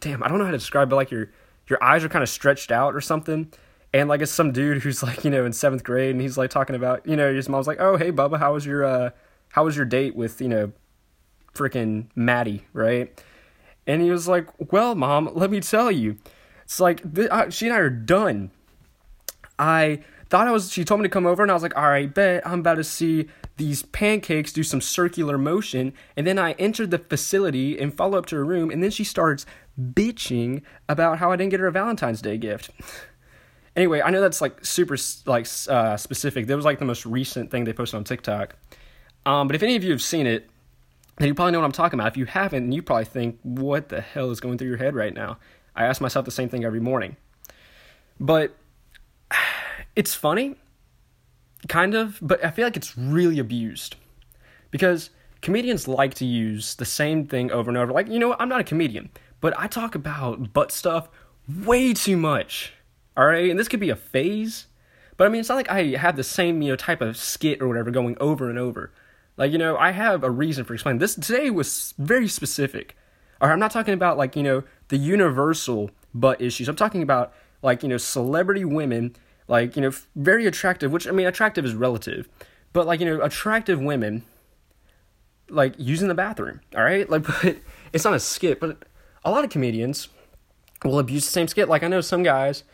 damn, 0.00 0.22
I 0.22 0.28
don't 0.28 0.38
know 0.38 0.44
how 0.44 0.50
to 0.50 0.58
describe, 0.58 0.88
it, 0.88 0.90
but 0.90 0.96
like 0.96 1.10
your 1.10 1.30
your 1.68 1.82
eyes 1.82 2.02
are 2.02 2.08
kind 2.08 2.22
of 2.22 2.28
stretched 2.28 2.72
out 2.72 2.94
or 2.94 3.00
something, 3.00 3.52
and 3.94 4.08
like 4.08 4.20
it's 4.22 4.32
some 4.32 4.52
dude 4.52 4.82
who's 4.82 5.02
like 5.02 5.24
you 5.24 5.30
know 5.30 5.44
in 5.44 5.52
seventh 5.52 5.84
grade 5.84 6.10
and 6.10 6.20
he's 6.20 6.38
like 6.38 6.50
talking 6.50 6.76
about 6.76 7.06
you 7.06 7.16
know 7.16 7.32
his 7.32 7.48
mom's 7.48 7.66
like 7.66 7.80
oh 7.80 7.96
hey 7.96 8.10
Bubba 8.12 8.38
how 8.38 8.54
was 8.54 8.66
your 8.66 8.84
uh 8.84 9.10
how 9.50 9.64
was 9.64 9.76
your 9.76 9.84
date 9.84 10.16
with 10.16 10.40
you 10.40 10.48
know 10.48 10.72
freaking 11.54 12.06
Maddie? 12.14 12.64
Right? 12.72 13.22
And 13.86 14.00
he 14.02 14.10
was 14.10 14.28
like 14.28 14.46
well 14.72 14.94
mom 14.94 15.30
let 15.34 15.50
me 15.50 15.60
tell 15.60 15.90
you. 15.90 16.16
It's 16.64 16.80
like 16.80 17.14
th- 17.14 17.30
I, 17.30 17.48
she 17.50 17.66
and 17.66 17.74
I 17.74 17.78
are 17.78 17.90
done. 17.90 18.50
I 19.58 20.02
thought 20.30 20.46
I 20.46 20.52
was 20.52 20.72
she 20.72 20.84
told 20.84 21.00
me 21.00 21.04
to 21.04 21.12
come 21.12 21.26
over 21.26 21.42
and 21.42 21.50
I 21.50 21.54
was 21.54 21.62
like 21.62 21.76
all 21.76 21.88
right 21.88 22.12
bet 22.12 22.46
I'm 22.46 22.60
about 22.60 22.76
to 22.76 22.84
see 22.84 23.28
these 23.58 23.82
pancakes 23.82 24.52
do 24.52 24.62
some 24.62 24.80
circular 24.80 25.36
motion. 25.36 25.92
And 26.16 26.26
then 26.26 26.38
I 26.38 26.52
entered 26.52 26.90
the 26.90 26.98
facility 26.98 27.78
and 27.78 27.94
follow 27.94 28.16
up 28.16 28.26
to 28.26 28.36
her 28.36 28.44
room 28.44 28.70
and 28.70 28.82
then 28.82 28.90
she 28.90 29.04
starts 29.04 29.44
bitching 29.78 30.62
about 30.88 31.18
how 31.18 31.32
I 31.32 31.36
didn't 31.36 31.50
get 31.50 31.60
her 31.60 31.66
a 31.66 31.72
Valentine's 31.72 32.22
Day 32.22 32.38
gift 32.38 32.70
Anyway, 33.74 34.02
I 34.02 34.10
know 34.10 34.20
that's 34.20 34.40
like 34.40 34.64
super 34.64 34.96
like 35.26 35.46
uh, 35.68 35.96
specific. 35.96 36.46
That 36.46 36.56
was 36.56 36.64
like 36.64 36.78
the 36.78 36.84
most 36.84 37.06
recent 37.06 37.50
thing 37.50 37.64
they 37.64 37.72
posted 37.72 37.96
on 37.96 38.04
TikTok. 38.04 38.56
Um, 39.24 39.46
but 39.46 39.56
if 39.56 39.62
any 39.62 39.76
of 39.76 39.84
you 39.84 39.90
have 39.92 40.02
seen 40.02 40.26
it, 40.26 40.50
then 41.18 41.28
you 41.28 41.34
probably 41.34 41.52
know 41.52 41.60
what 41.60 41.66
I'm 41.66 41.72
talking 41.72 41.98
about. 41.98 42.08
If 42.08 42.16
you 42.16 42.26
haven't, 42.26 42.72
you 42.72 42.82
probably 42.82 43.04
think, 43.04 43.38
"What 43.42 43.88
the 43.88 44.00
hell 44.00 44.30
is 44.30 44.40
going 44.40 44.58
through 44.58 44.68
your 44.68 44.76
head 44.76 44.94
right 44.94 45.14
now?" 45.14 45.38
I 45.74 45.84
ask 45.84 46.00
myself 46.00 46.24
the 46.24 46.30
same 46.30 46.48
thing 46.48 46.64
every 46.64 46.80
morning. 46.80 47.16
But 48.20 48.54
it's 49.96 50.14
funny, 50.14 50.56
kind 51.68 51.94
of, 51.94 52.18
but 52.20 52.44
I 52.44 52.50
feel 52.50 52.66
like 52.66 52.76
it's 52.76 52.96
really 52.96 53.38
abused 53.38 53.96
because 54.70 55.10
comedians 55.40 55.88
like 55.88 56.14
to 56.14 56.24
use 56.24 56.74
the 56.76 56.84
same 56.84 57.26
thing 57.26 57.50
over 57.50 57.70
and 57.70 57.78
over. 57.78 57.92
Like, 57.92 58.08
you 58.08 58.18
know, 58.18 58.36
I'm 58.38 58.48
not 58.48 58.60
a 58.60 58.64
comedian, 58.64 59.10
but 59.40 59.58
I 59.58 59.66
talk 59.66 59.94
about 59.94 60.52
butt 60.52 60.72
stuff 60.72 61.08
way 61.64 61.92
too 61.92 62.16
much. 62.16 62.72
All 63.16 63.26
right, 63.26 63.50
and 63.50 63.58
this 63.58 63.68
could 63.68 63.80
be 63.80 63.90
a 63.90 63.96
phase, 63.96 64.66
but 65.16 65.26
I 65.26 65.28
mean, 65.28 65.40
it's 65.40 65.48
not 65.48 65.56
like 65.56 65.70
I 65.70 65.96
have 65.96 66.16
the 66.16 66.24
same 66.24 66.62
you 66.62 66.70
know 66.70 66.76
type 66.76 67.00
of 67.00 67.16
skit 67.16 67.60
or 67.60 67.68
whatever 67.68 67.90
going 67.90 68.16
over 68.20 68.48
and 68.48 68.58
over. 68.58 68.92
Like 69.36 69.52
you 69.52 69.58
know, 69.58 69.76
I 69.76 69.90
have 69.90 70.24
a 70.24 70.30
reason 70.30 70.64
for 70.64 70.74
explaining 70.74 70.98
this. 70.98 71.14
Today 71.14 71.50
was 71.50 71.94
very 71.98 72.28
specific. 72.28 72.96
All 73.40 73.48
right, 73.48 73.52
I'm 73.52 73.60
not 73.60 73.70
talking 73.70 73.94
about 73.94 74.16
like 74.16 74.34
you 74.34 74.42
know 74.42 74.62
the 74.88 74.96
universal 74.96 75.90
butt 76.14 76.40
issues. 76.40 76.68
I'm 76.68 76.76
talking 76.76 77.02
about 77.02 77.34
like 77.60 77.82
you 77.82 77.88
know 77.88 77.98
celebrity 77.98 78.64
women, 78.64 79.14
like 79.46 79.76
you 79.76 79.82
know 79.82 79.92
very 80.16 80.46
attractive. 80.46 80.90
Which 80.90 81.06
I 81.06 81.10
mean, 81.10 81.26
attractive 81.26 81.64
is 81.64 81.74
relative, 81.74 82.28
but 82.72 82.86
like 82.86 83.00
you 83.00 83.06
know 83.06 83.20
attractive 83.22 83.80
women, 83.80 84.24
like 85.50 85.74
using 85.76 86.08
the 86.08 86.14
bathroom. 86.14 86.60
All 86.74 86.82
right, 86.82 87.08
like 87.10 87.22
but 87.42 87.56
it's 87.92 88.04
not 88.04 88.14
a 88.14 88.20
skit, 88.20 88.58
but 88.58 88.84
a 89.22 89.30
lot 89.30 89.44
of 89.44 89.50
comedians 89.50 90.08
will 90.82 90.98
abuse 90.98 91.26
the 91.26 91.30
same 91.30 91.48
skit. 91.48 91.68
Like 91.68 91.82
I 91.82 91.88
know 91.88 92.00
some 92.00 92.22
guys 92.22 92.64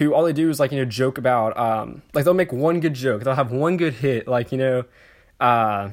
who 0.00 0.14
all 0.14 0.24
they 0.24 0.32
do 0.32 0.48
is 0.48 0.58
like 0.58 0.72
you 0.72 0.78
know 0.78 0.84
joke 0.86 1.18
about 1.18 1.56
um 1.58 2.00
like 2.14 2.24
they'll 2.24 2.32
make 2.32 2.52
one 2.52 2.80
good 2.80 2.94
joke. 2.94 3.22
They'll 3.22 3.34
have 3.34 3.52
one 3.52 3.76
good 3.76 3.92
hit 3.92 4.26
like 4.26 4.50
you 4.50 4.56
know 4.56 4.84
uh 5.38 5.90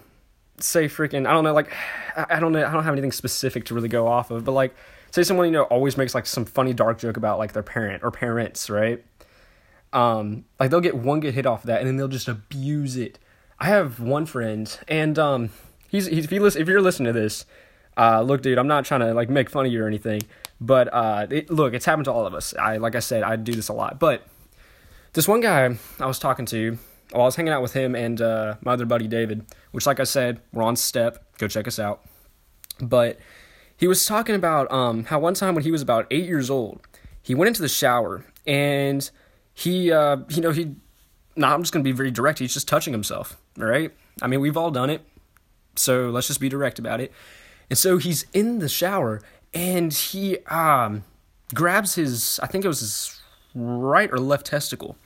say 0.59 0.85
freaking 0.85 1.27
I 1.27 1.33
don't 1.33 1.43
know 1.43 1.53
like 1.53 1.71
I 2.15 2.39
don't 2.39 2.53
know 2.53 2.65
I 2.65 2.71
don't 2.71 2.85
have 2.85 2.93
anything 2.93 3.11
specific 3.11 3.65
to 3.65 3.75
really 3.75 3.89
go 3.89 4.07
off 4.07 4.31
of 4.31 4.45
but 4.45 4.53
like 4.53 4.73
say 5.11 5.23
someone 5.23 5.45
you 5.45 5.51
know 5.51 5.63
always 5.63 5.97
makes 5.97 6.15
like 6.15 6.25
some 6.25 6.45
funny 6.45 6.73
dark 6.73 6.99
joke 6.99 7.17
about 7.17 7.37
like 7.37 7.51
their 7.51 7.63
parent 7.63 8.01
or 8.01 8.09
parents 8.09 8.69
right? 8.69 9.03
Um 9.91 10.45
like 10.57 10.71
they'll 10.71 10.79
get 10.79 10.95
one 10.95 11.19
good 11.19 11.33
hit 11.33 11.45
off 11.45 11.63
of 11.63 11.67
that 11.67 11.79
and 11.81 11.87
then 11.87 11.97
they'll 11.97 12.07
just 12.07 12.29
abuse 12.29 12.95
it. 12.95 13.19
I 13.59 13.65
have 13.65 13.99
one 13.99 14.25
friend 14.25 14.79
and 14.87 15.19
um 15.19 15.49
he's, 15.89 16.05
he's 16.05 16.23
if 16.23 16.31
you 16.31 16.41
listen 16.41 16.61
if 16.61 16.69
you're 16.69 16.81
listening 16.81 17.13
to 17.13 17.19
this 17.19 17.45
uh 17.97 18.21
look 18.21 18.41
dude 18.41 18.57
I'm 18.57 18.67
not 18.67 18.85
trying 18.85 19.01
to 19.01 19.13
like 19.13 19.29
make 19.29 19.49
fun 19.49 19.65
of 19.65 19.71
you 19.73 19.83
or 19.83 19.87
anything 19.87 20.21
but 20.59 20.93
uh, 20.93 21.27
it, 21.29 21.49
look, 21.49 21.73
it's 21.73 21.85
happened 21.85 22.05
to 22.05 22.11
all 22.11 22.25
of 22.25 22.33
us. 22.33 22.53
I 22.55 22.77
like 22.77 22.95
I 22.95 22.99
said, 22.99 23.23
I 23.23 23.35
do 23.35 23.53
this 23.53 23.69
a 23.69 23.73
lot. 23.73 23.99
But 23.99 24.25
this 25.13 25.27
one 25.27 25.41
guy 25.41 25.77
I 25.99 26.05
was 26.05 26.19
talking 26.19 26.45
to, 26.47 26.77
well, 27.13 27.23
I 27.23 27.25
was 27.25 27.35
hanging 27.35 27.53
out 27.53 27.61
with 27.61 27.73
him 27.73 27.95
and 27.95 28.21
uh, 28.21 28.55
my 28.61 28.73
other 28.73 28.85
buddy 28.85 29.07
David, 29.07 29.45
which, 29.71 29.85
like 29.85 29.99
I 29.99 30.03
said, 30.03 30.41
we're 30.51 30.63
on 30.63 30.75
Step. 30.75 31.23
Go 31.37 31.47
check 31.47 31.67
us 31.67 31.79
out. 31.79 32.03
But 32.79 33.19
he 33.75 33.87
was 33.87 34.05
talking 34.05 34.35
about 34.35 34.71
um, 34.71 35.05
how 35.05 35.19
one 35.19 35.33
time 35.33 35.55
when 35.55 35.63
he 35.63 35.71
was 35.71 35.81
about 35.81 36.07
eight 36.11 36.25
years 36.25 36.49
old, 36.49 36.81
he 37.21 37.35
went 37.35 37.47
into 37.47 37.61
the 37.61 37.69
shower 37.69 38.25
and 38.45 39.09
he, 39.53 39.91
uh, 39.91 40.17
you 40.29 40.41
know, 40.41 40.51
he. 40.51 40.75
Now 41.35 41.53
I'm 41.53 41.61
just 41.61 41.71
gonna 41.71 41.83
be 41.83 41.91
very 41.91 42.09
direct. 42.09 42.39
He's 42.39 42.53
just 42.53 42.67
touching 42.67 42.93
himself. 42.93 43.37
All 43.59 43.65
right. 43.65 43.91
I 44.21 44.27
mean, 44.27 44.39
we've 44.39 44.57
all 44.57 44.71
done 44.71 44.89
it. 44.89 45.01
So 45.75 46.09
let's 46.09 46.27
just 46.27 46.39
be 46.39 46.49
direct 46.49 46.79
about 46.79 46.99
it. 46.99 47.11
And 47.69 47.77
so 47.77 47.97
he's 47.97 48.25
in 48.33 48.59
the 48.59 48.69
shower 48.69 49.21
and 49.53 49.93
he 49.93 50.39
um, 50.45 51.03
grabs 51.53 51.95
his, 51.95 52.39
I 52.41 52.47
think 52.47 52.65
it 52.65 52.67
was 52.67 52.79
his 52.79 53.21
right 53.55 54.11
or 54.11 54.19
left 54.19 54.45
testicle, 54.45 54.97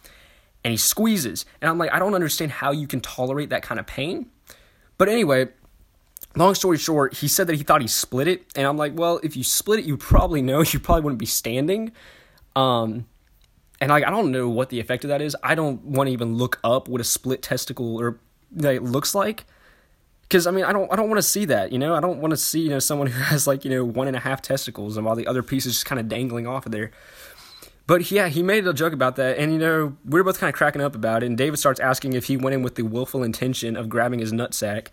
and 0.63 0.71
he 0.71 0.77
squeezes. 0.77 1.45
And 1.62 1.69
I'm 1.69 1.77
like, 1.77 1.91
I 1.93 2.00
don't 2.00 2.13
understand 2.13 2.51
how 2.51 2.71
you 2.71 2.88
can 2.88 3.01
tolerate 3.01 3.50
that 3.50 3.63
kind 3.63 3.79
of 3.79 3.88
pain. 3.88 4.27
But 4.98 5.10
anyway, 5.10 5.50
long 6.36 6.55
story 6.55 6.77
short, 6.77 7.15
he 7.15 7.27
said 7.27 7.48
that 7.48 7.55
he 7.55 7.63
thought 7.63 7.81
he 7.81 7.88
split 7.88 8.27
it. 8.27 8.45
And 8.55 8.67
I'm 8.67 8.77
like, 8.77 8.93
well, 8.95 9.19
if 9.24 9.36
you 9.36 9.43
split 9.43 9.79
it, 9.79 9.86
you 9.86 9.98
probably 9.98 10.41
know 10.41 10.62
you 10.67 10.79
probably 10.79 11.01
wouldn't 11.01 11.19
be 11.19 11.25
standing. 11.25 11.91
Um, 12.55 13.07
and 13.79 13.89
like, 13.89 14.05
I 14.05 14.12
don't 14.12 14.31
know 14.31 14.48
what 14.50 14.69
the 14.69 14.79
effect 14.79 15.03
of 15.03 15.10
that 15.10 15.21
is. 15.21 15.36
I 15.41 15.55
don't 15.55 15.83
want 15.83 16.07
to 16.07 16.12
even 16.12 16.36
look 16.36 16.60
up 16.63 16.88
what 16.88 17.01
a 17.01 17.03
split 17.03 17.41
testicle 17.41 18.00
or 18.00 18.19
like, 18.55 18.81
looks 18.81 19.15
like. 19.15 19.45
Because 20.31 20.47
I 20.47 20.51
mean, 20.51 20.63
I 20.63 20.71
don't, 20.71 20.89
I 20.89 20.95
don't 20.95 21.09
want 21.09 21.17
to 21.17 21.27
see 21.27 21.43
that. 21.43 21.73
You 21.73 21.77
know, 21.77 21.93
I 21.93 22.00
don't 22.00 22.21
want 22.21 22.31
to 22.31 22.38
see 22.38 22.61
you 22.61 22.69
know 22.69 22.79
someone 22.79 23.07
who 23.07 23.21
has 23.23 23.47
like 23.47 23.65
you 23.65 23.69
know 23.69 23.83
one 23.83 24.07
and 24.07 24.15
a 24.15 24.21
half 24.21 24.41
testicles 24.41 24.95
and 24.95 25.05
all 25.05 25.13
the 25.13 25.27
other 25.27 25.43
pieces 25.43 25.73
just 25.73 25.85
kind 25.85 26.00
of 26.00 26.07
dangling 26.07 26.47
off 26.47 26.65
of 26.65 26.71
there. 26.71 26.91
But 27.85 28.09
yeah, 28.09 28.29
he 28.29 28.41
made 28.41 28.65
a 28.65 28.73
joke 28.73 28.93
about 28.93 29.17
that, 29.17 29.38
and 29.38 29.51
you 29.51 29.59
know, 29.59 29.97
we 30.05 30.21
were 30.21 30.23
both 30.23 30.39
kind 30.39 30.47
of 30.47 30.55
cracking 30.55 30.81
up 30.81 30.95
about 30.95 31.21
it. 31.21 31.25
And 31.25 31.38
David 31.38 31.57
starts 31.59 31.81
asking 31.81 32.13
if 32.13 32.25
he 32.25 32.38
went 32.38 32.53
in 32.53 32.63
with 32.63 32.75
the 32.75 32.83
willful 32.83 33.23
intention 33.23 33.75
of 33.75 33.89
grabbing 33.89 34.19
his 34.19 34.31
nutsack. 34.31 34.88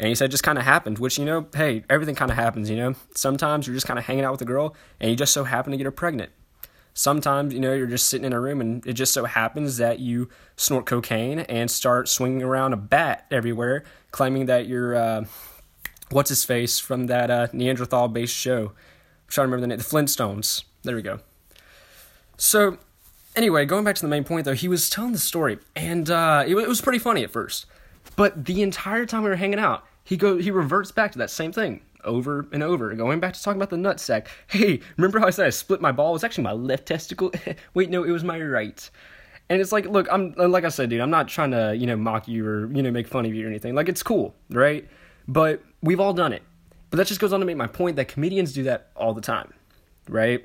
And 0.00 0.08
he 0.08 0.14
said 0.16 0.32
just 0.32 0.42
kind 0.42 0.58
of 0.58 0.64
happened, 0.64 0.98
which, 0.98 1.18
you 1.18 1.26
know, 1.26 1.46
hey, 1.54 1.84
everything 1.90 2.14
kind 2.14 2.30
of 2.30 2.36
happens, 2.38 2.70
you 2.70 2.76
know. 2.76 2.94
Sometimes 3.14 3.66
you're 3.66 3.74
just 3.74 3.86
kind 3.86 3.98
of 3.98 4.06
hanging 4.06 4.24
out 4.24 4.32
with 4.32 4.40
a 4.40 4.46
girl 4.46 4.74
and 4.98 5.10
you 5.10 5.16
just 5.16 5.34
so 5.34 5.44
happen 5.44 5.72
to 5.72 5.76
get 5.76 5.84
her 5.84 5.90
pregnant. 5.90 6.32
Sometimes, 6.94 7.54
you 7.54 7.60
know, 7.60 7.72
you're 7.72 7.86
just 7.86 8.08
sitting 8.08 8.24
in 8.24 8.32
a 8.32 8.40
room 8.40 8.60
and 8.60 8.86
it 8.86 8.94
just 8.94 9.12
so 9.12 9.24
happens 9.24 9.76
that 9.76 10.00
you 10.00 10.28
snort 10.56 10.86
cocaine 10.86 11.40
and 11.40 11.70
start 11.70 12.08
swinging 12.08 12.42
around 12.42 12.72
a 12.72 12.76
bat 12.76 13.26
everywhere, 13.30 13.84
claiming 14.10 14.46
that 14.46 14.66
you're, 14.66 14.94
uh, 14.94 15.24
what's 16.10 16.28
his 16.28 16.44
face 16.44 16.78
from 16.78 17.06
that 17.06 17.30
uh, 17.30 17.46
Neanderthal 17.52 18.08
based 18.08 18.34
show. 18.34 18.66
I'm 18.66 18.72
trying 19.28 19.48
to 19.48 19.52
remember 19.52 19.60
the 19.62 19.66
name, 19.68 19.78
the 19.78 19.84
Flintstones. 19.84 20.64
There 20.82 20.96
we 20.96 21.02
go. 21.02 21.20
So, 22.36 22.78
anyway, 23.36 23.66
going 23.66 23.84
back 23.84 23.94
to 23.96 24.02
the 24.02 24.08
main 24.08 24.24
point 24.24 24.44
though, 24.44 24.54
he 24.54 24.68
was 24.68 24.90
telling 24.90 25.12
the 25.12 25.18
story, 25.18 25.58
and 25.76 26.10
uh, 26.10 26.44
it, 26.46 26.56
it, 26.56 26.68
was 26.68 26.80
pretty 26.80 26.98
funny 26.98 27.22
at 27.22 27.30
first. 27.30 27.66
But 28.16 28.46
the 28.46 28.62
entire 28.62 29.06
time 29.06 29.22
we 29.22 29.28
were 29.28 29.36
hanging 29.36 29.58
out, 29.58 29.84
he 30.02 30.16
go 30.16 30.38
he 30.38 30.50
reverts 30.50 30.90
back 30.90 31.12
to 31.12 31.18
that 31.18 31.30
same 31.30 31.52
thing 31.52 31.82
over 32.04 32.46
and 32.52 32.62
over, 32.62 32.94
going 32.94 33.20
back 33.20 33.34
to 33.34 33.42
talking 33.42 33.58
about 33.58 33.70
the 33.70 33.76
nut 33.76 34.00
sack. 34.00 34.28
Hey, 34.48 34.80
remember 34.96 35.18
how 35.18 35.26
I 35.26 35.30
said 35.30 35.46
I 35.46 35.50
split 35.50 35.80
my 35.80 35.92
ball? 35.92 36.10
It 36.10 36.14
was 36.14 36.24
actually 36.24 36.44
my 36.44 36.52
left 36.52 36.86
testicle. 36.86 37.32
Wait, 37.74 37.90
no, 37.90 38.04
it 38.04 38.10
was 38.10 38.24
my 38.24 38.40
right. 38.40 38.90
And 39.48 39.60
it's 39.60 39.72
like, 39.72 39.86
look, 39.86 40.06
I'm 40.10 40.32
like 40.36 40.64
I 40.64 40.68
said, 40.68 40.90
dude, 40.90 41.00
I'm 41.00 41.10
not 41.10 41.28
trying 41.28 41.50
to 41.50 41.74
you 41.76 41.86
know 41.86 41.96
mock 41.96 42.28
you 42.28 42.46
or 42.46 42.72
you 42.72 42.82
know 42.82 42.90
make 42.90 43.08
fun 43.08 43.26
of 43.26 43.34
you 43.34 43.44
or 43.44 43.48
anything. 43.48 43.74
Like 43.74 43.88
it's 43.88 44.02
cool, 44.02 44.34
right? 44.48 44.88
But 45.26 45.62
we've 45.82 46.00
all 46.00 46.12
done 46.12 46.32
it. 46.32 46.42
But 46.90 46.96
that 46.96 47.06
just 47.06 47.20
goes 47.20 47.32
on 47.32 47.40
to 47.40 47.46
make 47.46 47.56
my 47.56 47.68
point 47.68 47.96
that 47.96 48.08
comedians 48.08 48.52
do 48.52 48.64
that 48.64 48.90
all 48.96 49.14
the 49.14 49.20
time, 49.20 49.52
right? 50.08 50.44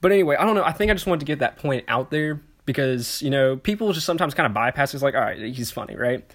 But 0.00 0.12
anyway, 0.12 0.36
I 0.36 0.44
don't 0.44 0.54
know. 0.54 0.64
I 0.64 0.72
think 0.72 0.90
I 0.90 0.94
just 0.94 1.06
wanted 1.06 1.20
to 1.20 1.26
get 1.26 1.38
that 1.38 1.56
point 1.56 1.84
out 1.88 2.10
there 2.10 2.42
because, 2.66 3.22
you 3.22 3.30
know, 3.30 3.56
people 3.56 3.90
just 3.94 4.04
sometimes 4.04 4.34
kind 4.34 4.46
of 4.46 4.52
bypass. 4.52 4.92
It's 4.92 5.02
like, 5.02 5.14
all 5.14 5.22
right, 5.22 5.38
he's 5.38 5.70
funny, 5.70 5.96
right? 5.96 6.30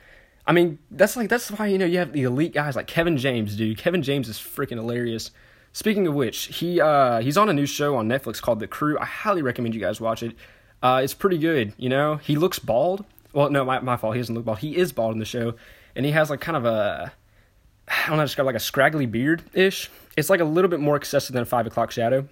I 0.49 0.51
mean, 0.51 0.79
that's 0.89 1.15
like, 1.15 1.29
that's 1.29 1.51
why, 1.51 1.67
you 1.67 1.77
know, 1.77 1.85
you 1.85 1.99
have 1.99 2.11
the 2.11 2.23
elite 2.23 2.53
guys 2.53 2.75
like 2.75 2.87
Kevin 2.87 3.17
James, 3.17 3.55
dude. 3.55 3.77
Kevin 3.77 4.01
James 4.01 4.27
is 4.27 4.37
freaking 4.37 4.77
hilarious. 4.77 5.29
Speaking 5.73 6.07
of 6.07 6.15
which, 6.15 6.45
he 6.45 6.81
uh, 6.81 7.19
he's 7.19 7.37
on 7.37 7.49
a 7.49 7.53
new 7.53 7.67
show 7.67 7.95
on 7.95 8.09
Netflix 8.09 8.41
called 8.41 8.59
The 8.59 8.65
Crew. 8.65 8.97
I 8.97 9.05
highly 9.05 9.43
recommend 9.43 9.75
you 9.75 9.79
guys 9.79 10.01
watch 10.01 10.23
it. 10.23 10.35
Uh, 10.81 11.01
it's 11.03 11.13
pretty 11.13 11.37
good, 11.37 11.73
you 11.77 11.87
know. 11.87 12.15
He 12.15 12.35
looks 12.35 12.57
bald. 12.57 13.05
Well, 13.31 13.51
no, 13.51 13.63
my, 13.63 13.79
my 13.79 13.95
fault. 13.95 14.15
He 14.15 14.21
doesn't 14.21 14.33
look 14.33 14.43
bald. 14.43 14.57
He 14.57 14.75
is 14.75 14.91
bald 14.91 15.13
in 15.13 15.19
the 15.19 15.25
show, 15.25 15.53
and 15.95 16.03
he 16.03 16.11
has 16.13 16.31
like 16.31 16.41
kind 16.41 16.57
of 16.57 16.65
a 16.65 17.13
I 17.87 18.07
don't 18.07 18.17
know, 18.17 18.23
describe 18.23 18.47
like 18.47 18.55
a 18.55 18.59
scraggly 18.59 19.05
beard 19.05 19.43
ish. 19.53 19.91
It's 20.17 20.31
like 20.31 20.39
a 20.39 20.45
little 20.45 20.69
bit 20.69 20.79
more 20.79 20.95
excessive 20.95 21.33
than 21.33 21.43
a 21.43 21.45
five 21.45 21.67
o'clock 21.67 21.91
shadow. 21.91 22.27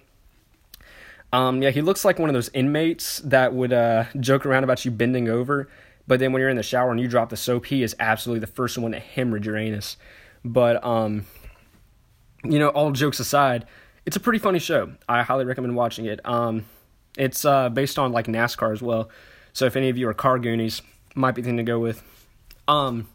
Um, 1.32 1.62
yeah, 1.62 1.70
he 1.70 1.82
looks 1.82 2.04
like 2.04 2.18
one 2.18 2.30
of 2.30 2.34
those 2.34 2.50
inmates 2.54 3.18
that 3.18 3.54
would 3.54 3.72
uh, 3.72 4.04
joke 4.18 4.44
around 4.44 4.64
about 4.64 4.84
you 4.84 4.90
bending 4.90 5.28
over, 5.28 5.68
but 6.08 6.18
then 6.18 6.32
when 6.32 6.40
you're 6.40 6.48
in 6.48 6.56
the 6.56 6.62
shower 6.64 6.90
and 6.90 6.98
you 6.98 7.06
drop 7.06 7.28
the 7.28 7.36
soap, 7.36 7.66
he 7.66 7.84
is 7.84 7.94
absolutely 8.00 8.40
the 8.40 8.48
first 8.48 8.76
one 8.76 8.90
to 8.92 8.98
hemorrhage 8.98 9.46
your 9.46 9.56
anus. 9.56 9.96
But 10.44 10.84
um, 10.84 11.26
you 12.42 12.58
know, 12.58 12.70
all 12.70 12.90
jokes 12.90 13.20
aside, 13.20 13.66
it's 14.04 14.16
a 14.16 14.20
pretty 14.20 14.40
funny 14.40 14.58
show. 14.58 14.92
I 15.08 15.22
highly 15.22 15.44
recommend 15.44 15.76
watching 15.76 16.06
it. 16.06 16.18
Um, 16.24 16.64
it's 17.16 17.44
uh, 17.44 17.68
based 17.68 17.98
on 17.98 18.10
like 18.10 18.26
NASCAR 18.26 18.72
as 18.72 18.82
well, 18.82 19.10
so 19.52 19.66
if 19.66 19.76
any 19.76 19.88
of 19.88 19.96
you 19.96 20.08
are 20.08 20.14
car 20.14 20.40
goonies, 20.40 20.82
might 21.14 21.36
be 21.36 21.42
thing 21.42 21.58
to 21.58 21.62
go 21.62 21.78
with. 21.78 22.02
Um, 22.66 23.08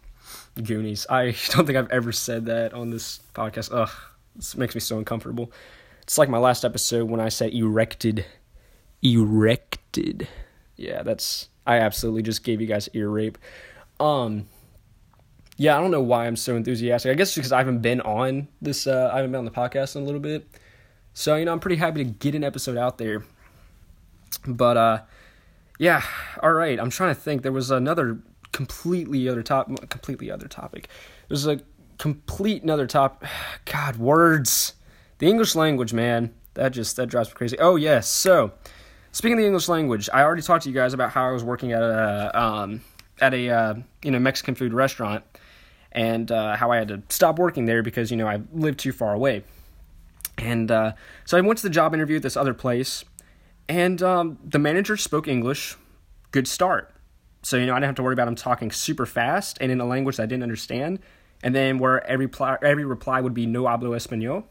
Goonies. 0.62 1.08
I 1.10 1.36
don't 1.50 1.66
think 1.66 1.78
I've 1.78 1.92
ever 1.92 2.12
said 2.12 2.46
that 2.46 2.74
on 2.74 2.90
this 2.90 3.20
podcast. 3.34 3.70
Ugh, 3.74 3.90
this 4.36 4.56
makes 4.56 4.76
me 4.76 4.82
so 4.82 4.98
uncomfortable. 4.98 5.52
It's 6.04 6.18
like 6.18 6.30
my 6.30 6.38
last 6.38 6.66
episode 6.66 7.10
when 7.10 7.20
I 7.20 7.30
said 7.30 7.54
erected. 7.54 8.26
Erected. 9.02 10.28
Yeah, 10.76 11.02
that's 11.04 11.50
I 11.66 11.78
absolutely 11.78 12.24
just 12.24 12.44
gave 12.44 12.62
you 12.62 12.68
guys 12.68 12.90
ear 12.94 13.10
rape. 13.10 13.38
Um 14.00 14.48
yeah, 15.56 15.78
I 15.78 15.82
don't 15.82 15.92
know 15.92 16.02
why 16.02 16.26
I'm 16.26 16.36
so 16.36 16.56
enthusiastic. 16.56 17.12
I 17.12 17.16
guess 17.16 17.36
because 17.36 17.52
I 17.52 17.60
haven't 17.60 17.80
been 17.82 18.02
on 18.02 18.48
this 18.62 18.88
uh 18.88 19.10
I 19.14 19.18
haven't 19.18 19.32
been 19.32 19.40
on 19.40 19.46
the 19.46 19.52
podcast 19.52 19.96
in 19.96 20.04
a 20.04 20.06
little 20.06 20.22
bit. 20.22 20.48
So, 21.14 21.36
you 21.36 21.46
know, 21.46 21.52
I'm 21.52 21.60
pretty 21.60 21.76
happy 21.76 22.04
to 22.04 22.10
get 22.10 22.34
an 22.36 22.44
episode 22.44 22.78
out 22.78 22.98
there. 22.98 23.24
But 24.48 24.78
uh 24.78 25.02
yeah, 25.80 26.04
all 26.42 26.54
right. 26.54 26.80
I'm 26.80 26.90
trying 26.90 27.14
to 27.16 27.20
think. 27.20 27.42
There 27.42 27.52
was 27.52 27.72
another 27.72 28.20
completely 28.52 29.28
other 29.28 29.44
top 29.44 29.68
completely 29.90 30.30
other 30.30 30.48
topic. 30.48 30.88
There's 31.28 31.48
a 31.48 31.62
complete 31.98 32.64
another 32.64 32.88
top 32.88 33.24
God, 33.66 33.98
words 33.98 34.74
the 35.24 35.30
English 35.30 35.56
language, 35.56 35.94
man, 35.94 36.34
that 36.56 36.70
just 36.70 36.98
that 36.98 37.08
drives 37.08 37.30
me 37.30 37.36
crazy. 37.36 37.58
Oh 37.58 37.78
yes, 37.78 38.08
so 38.10 38.52
speaking 39.14 39.38
of 39.38 39.40
the 39.40 39.46
English 39.46 39.70
language, 39.70 40.10
I 40.14 40.24
already 40.24 40.42
talked 40.42 40.64
to 40.64 40.70
you 40.70 40.76
guys 40.76 40.94
about 40.94 41.12
how 41.12 41.30
I 41.30 41.32
was 41.32 41.44
working 41.44 41.72
at 41.72 41.82
a 41.82 42.32
um, 42.34 42.82
at 43.22 43.34
a 43.34 43.50
uh, 43.50 43.74
you 44.04 44.12
know 44.12 44.20
Mexican 44.20 44.56
food 44.56 44.74
restaurant, 44.74 45.24
and 45.94 46.30
uh, 46.30 46.58
how 46.58 46.72
I 46.72 46.78
had 46.78 46.90
to 46.90 47.02
stop 47.08 47.40
working 47.40 47.66
there 47.66 47.82
because 47.82 48.12
you 48.12 48.18
know 48.18 48.28
I 48.28 48.42
lived 48.52 48.80
too 48.80 48.92
far 48.92 49.14
away. 49.14 49.44
And 50.38 50.70
uh, 50.70 50.94
so 51.26 51.38
I 51.38 51.42
went 51.42 51.60
to 51.60 51.64
the 51.64 51.70
job 51.70 51.94
interview 51.94 52.18
at 52.18 52.24
this 52.24 52.36
other 52.36 52.54
place, 52.54 53.06
and 53.70 54.04
um, 54.04 54.38
the 54.44 54.60
manager 54.60 54.98
spoke 54.98 55.28
English. 55.30 55.78
Good 56.32 56.48
start. 56.48 56.92
So 57.44 57.56
you 57.56 57.66
know 57.66 57.74
I 57.74 57.78
didn't 57.78 57.90
have 57.90 57.96
to 57.96 58.04
worry 58.04 58.14
about 58.14 58.28
him 58.28 58.36
talking 58.36 58.72
super 58.72 59.06
fast 59.06 59.58
and 59.62 59.72
in 59.72 59.80
a 59.80 59.86
language 59.86 60.20
I 60.20 60.26
didn't 60.26 60.44
understand, 60.44 61.00
and 61.42 61.56
then 61.56 61.78
where 61.78 62.06
every 62.06 62.28
pl- 62.28 62.58
every 62.62 62.84
reply 62.84 63.22
would 63.22 63.34
be 63.34 63.46
no 63.46 63.64
hablo 63.64 63.96
español 63.96 64.46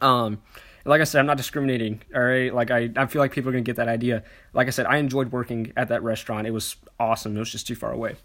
um, 0.00 0.42
like 0.84 1.00
I 1.00 1.04
said, 1.04 1.20
I'm 1.20 1.26
not 1.26 1.36
discriminating. 1.36 2.02
All 2.14 2.22
right, 2.22 2.52
like 2.54 2.70
I, 2.70 2.90
I 2.96 3.06
feel 3.06 3.20
like 3.20 3.32
people 3.32 3.50
are 3.50 3.52
gonna 3.52 3.62
get 3.62 3.76
that 3.76 3.88
idea. 3.88 4.22
Like 4.52 4.66
I 4.66 4.70
said, 4.70 4.86
I 4.86 4.98
enjoyed 4.98 5.32
working 5.32 5.72
at 5.76 5.88
that 5.88 6.02
restaurant. 6.02 6.46
It 6.46 6.52
was 6.52 6.76
awesome. 7.00 7.36
It 7.36 7.40
was 7.40 7.50
just 7.50 7.66
too 7.66 7.74
far 7.74 7.92
away. 7.92 8.16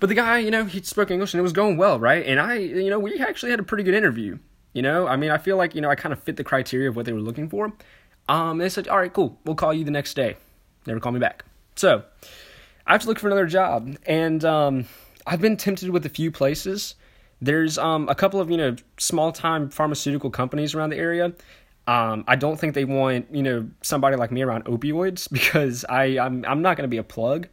But 0.00 0.08
the 0.08 0.14
guy, 0.14 0.38
you 0.38 0.50
know, 0.50 0.64
he 0.64 0.82
spoke 0.82 1.10
English 1.10 1.32
and 1.32 1.38
it 1.38 1.42
was 1.42 1.52
going 1.52 1.76
well, 1.76 2.00
right? 2.00 2.26
And 2.26 2.40
I, 2.40 2.54
you 2.54 2.90
know, 2.90 2.98
we 2.98 3.20
actually 3.20 3.50
had 3.50 3.60
a 3.60 3.64
pretty 3.64 3.84
good 3.84 3.94
interview. 3.94 4.38
You 4.72 4.82
know, 4.82 5.06
I 5.06 5.16
mean, 5.16 5.30
I 5.30 5.38
feel 5.38 5.56
like 5.56 5.74
you 5.74 5.80
know 5.80 5.90
I 5.90 5.94
kind 5.94 6.12
of 6.12 6.22
fit 6.22 6.36
the 6.36 6.44
criteria 6.44 6.88
of 6.88 6.96
what 6.96 7.04
they 7.04 7.12
were 7.12 7.20
looking 7.20 7.48
for. 7.48 7.72
Um, 8.28 8.58
they 8.58 8.68
said, 8.68 8.88
all 8.88 8.98
right, 8.98 9.12
cool, 9.12 9.38
we'll 9.44 9.56
call 9.56 9.74
you 9.74 9.84
the 9.84 9.90
next 9.90 10.14
day. 10.14 10.36
Never 10.86 11.00
call 11.00 11.12
me 11.12 11.20
back. 11.20 11.44
So 11.76 12.04
I 12.86 12.92
have 12.92 13.02
to 13.02 13.08
look 13.08 13.18
for 13.18 13.26
another 13.26 13.46
job, 13.46 13.96
and 14.06 14.44
um, 14.44 14.86
I've 15.26 15.40
been 15.40 15.56
tempted 15.56 15.90
with 15.90 16.06
a 16.06 16.08
few 16.08 16.30
places. 16.30 16.94
There's 17.40 17.76
um, 17.76 18.08
a 18.08 18.14
couple 18.14 18.40
of 18.40 18.50
you 18.50 18.56
know 18.56 18.76
small 18.98 19.32
time 19.32 19.68
pharmaceutical 19.68 20.30
companies 20.30 20.74
around 20.74 20.90
the 20.90 20.96
area. 20.96 21.32
Um, 21.86 22.24
I 22.28 22.36
don't 22.36 22.58
think 22.58 22.74
they 22.74 22.84
want 22.84 23.34
you 23.34 23.42
know 23.42 23.68
somebody 23.82 24.16
like 24.16 24.30
me 24.30 24.42
around 24.42 24.64
opioids 24.66 25.30
because 25.32 25.84
I 25.88 26.18
I'm 26.18 26.44
I'm 26.46 26.62
not 26.62 26.76
going 26.76 26.84
to 26.84 26.88
be 26.88 26.98
a 26.98 27.04
plug, 27.04 27.48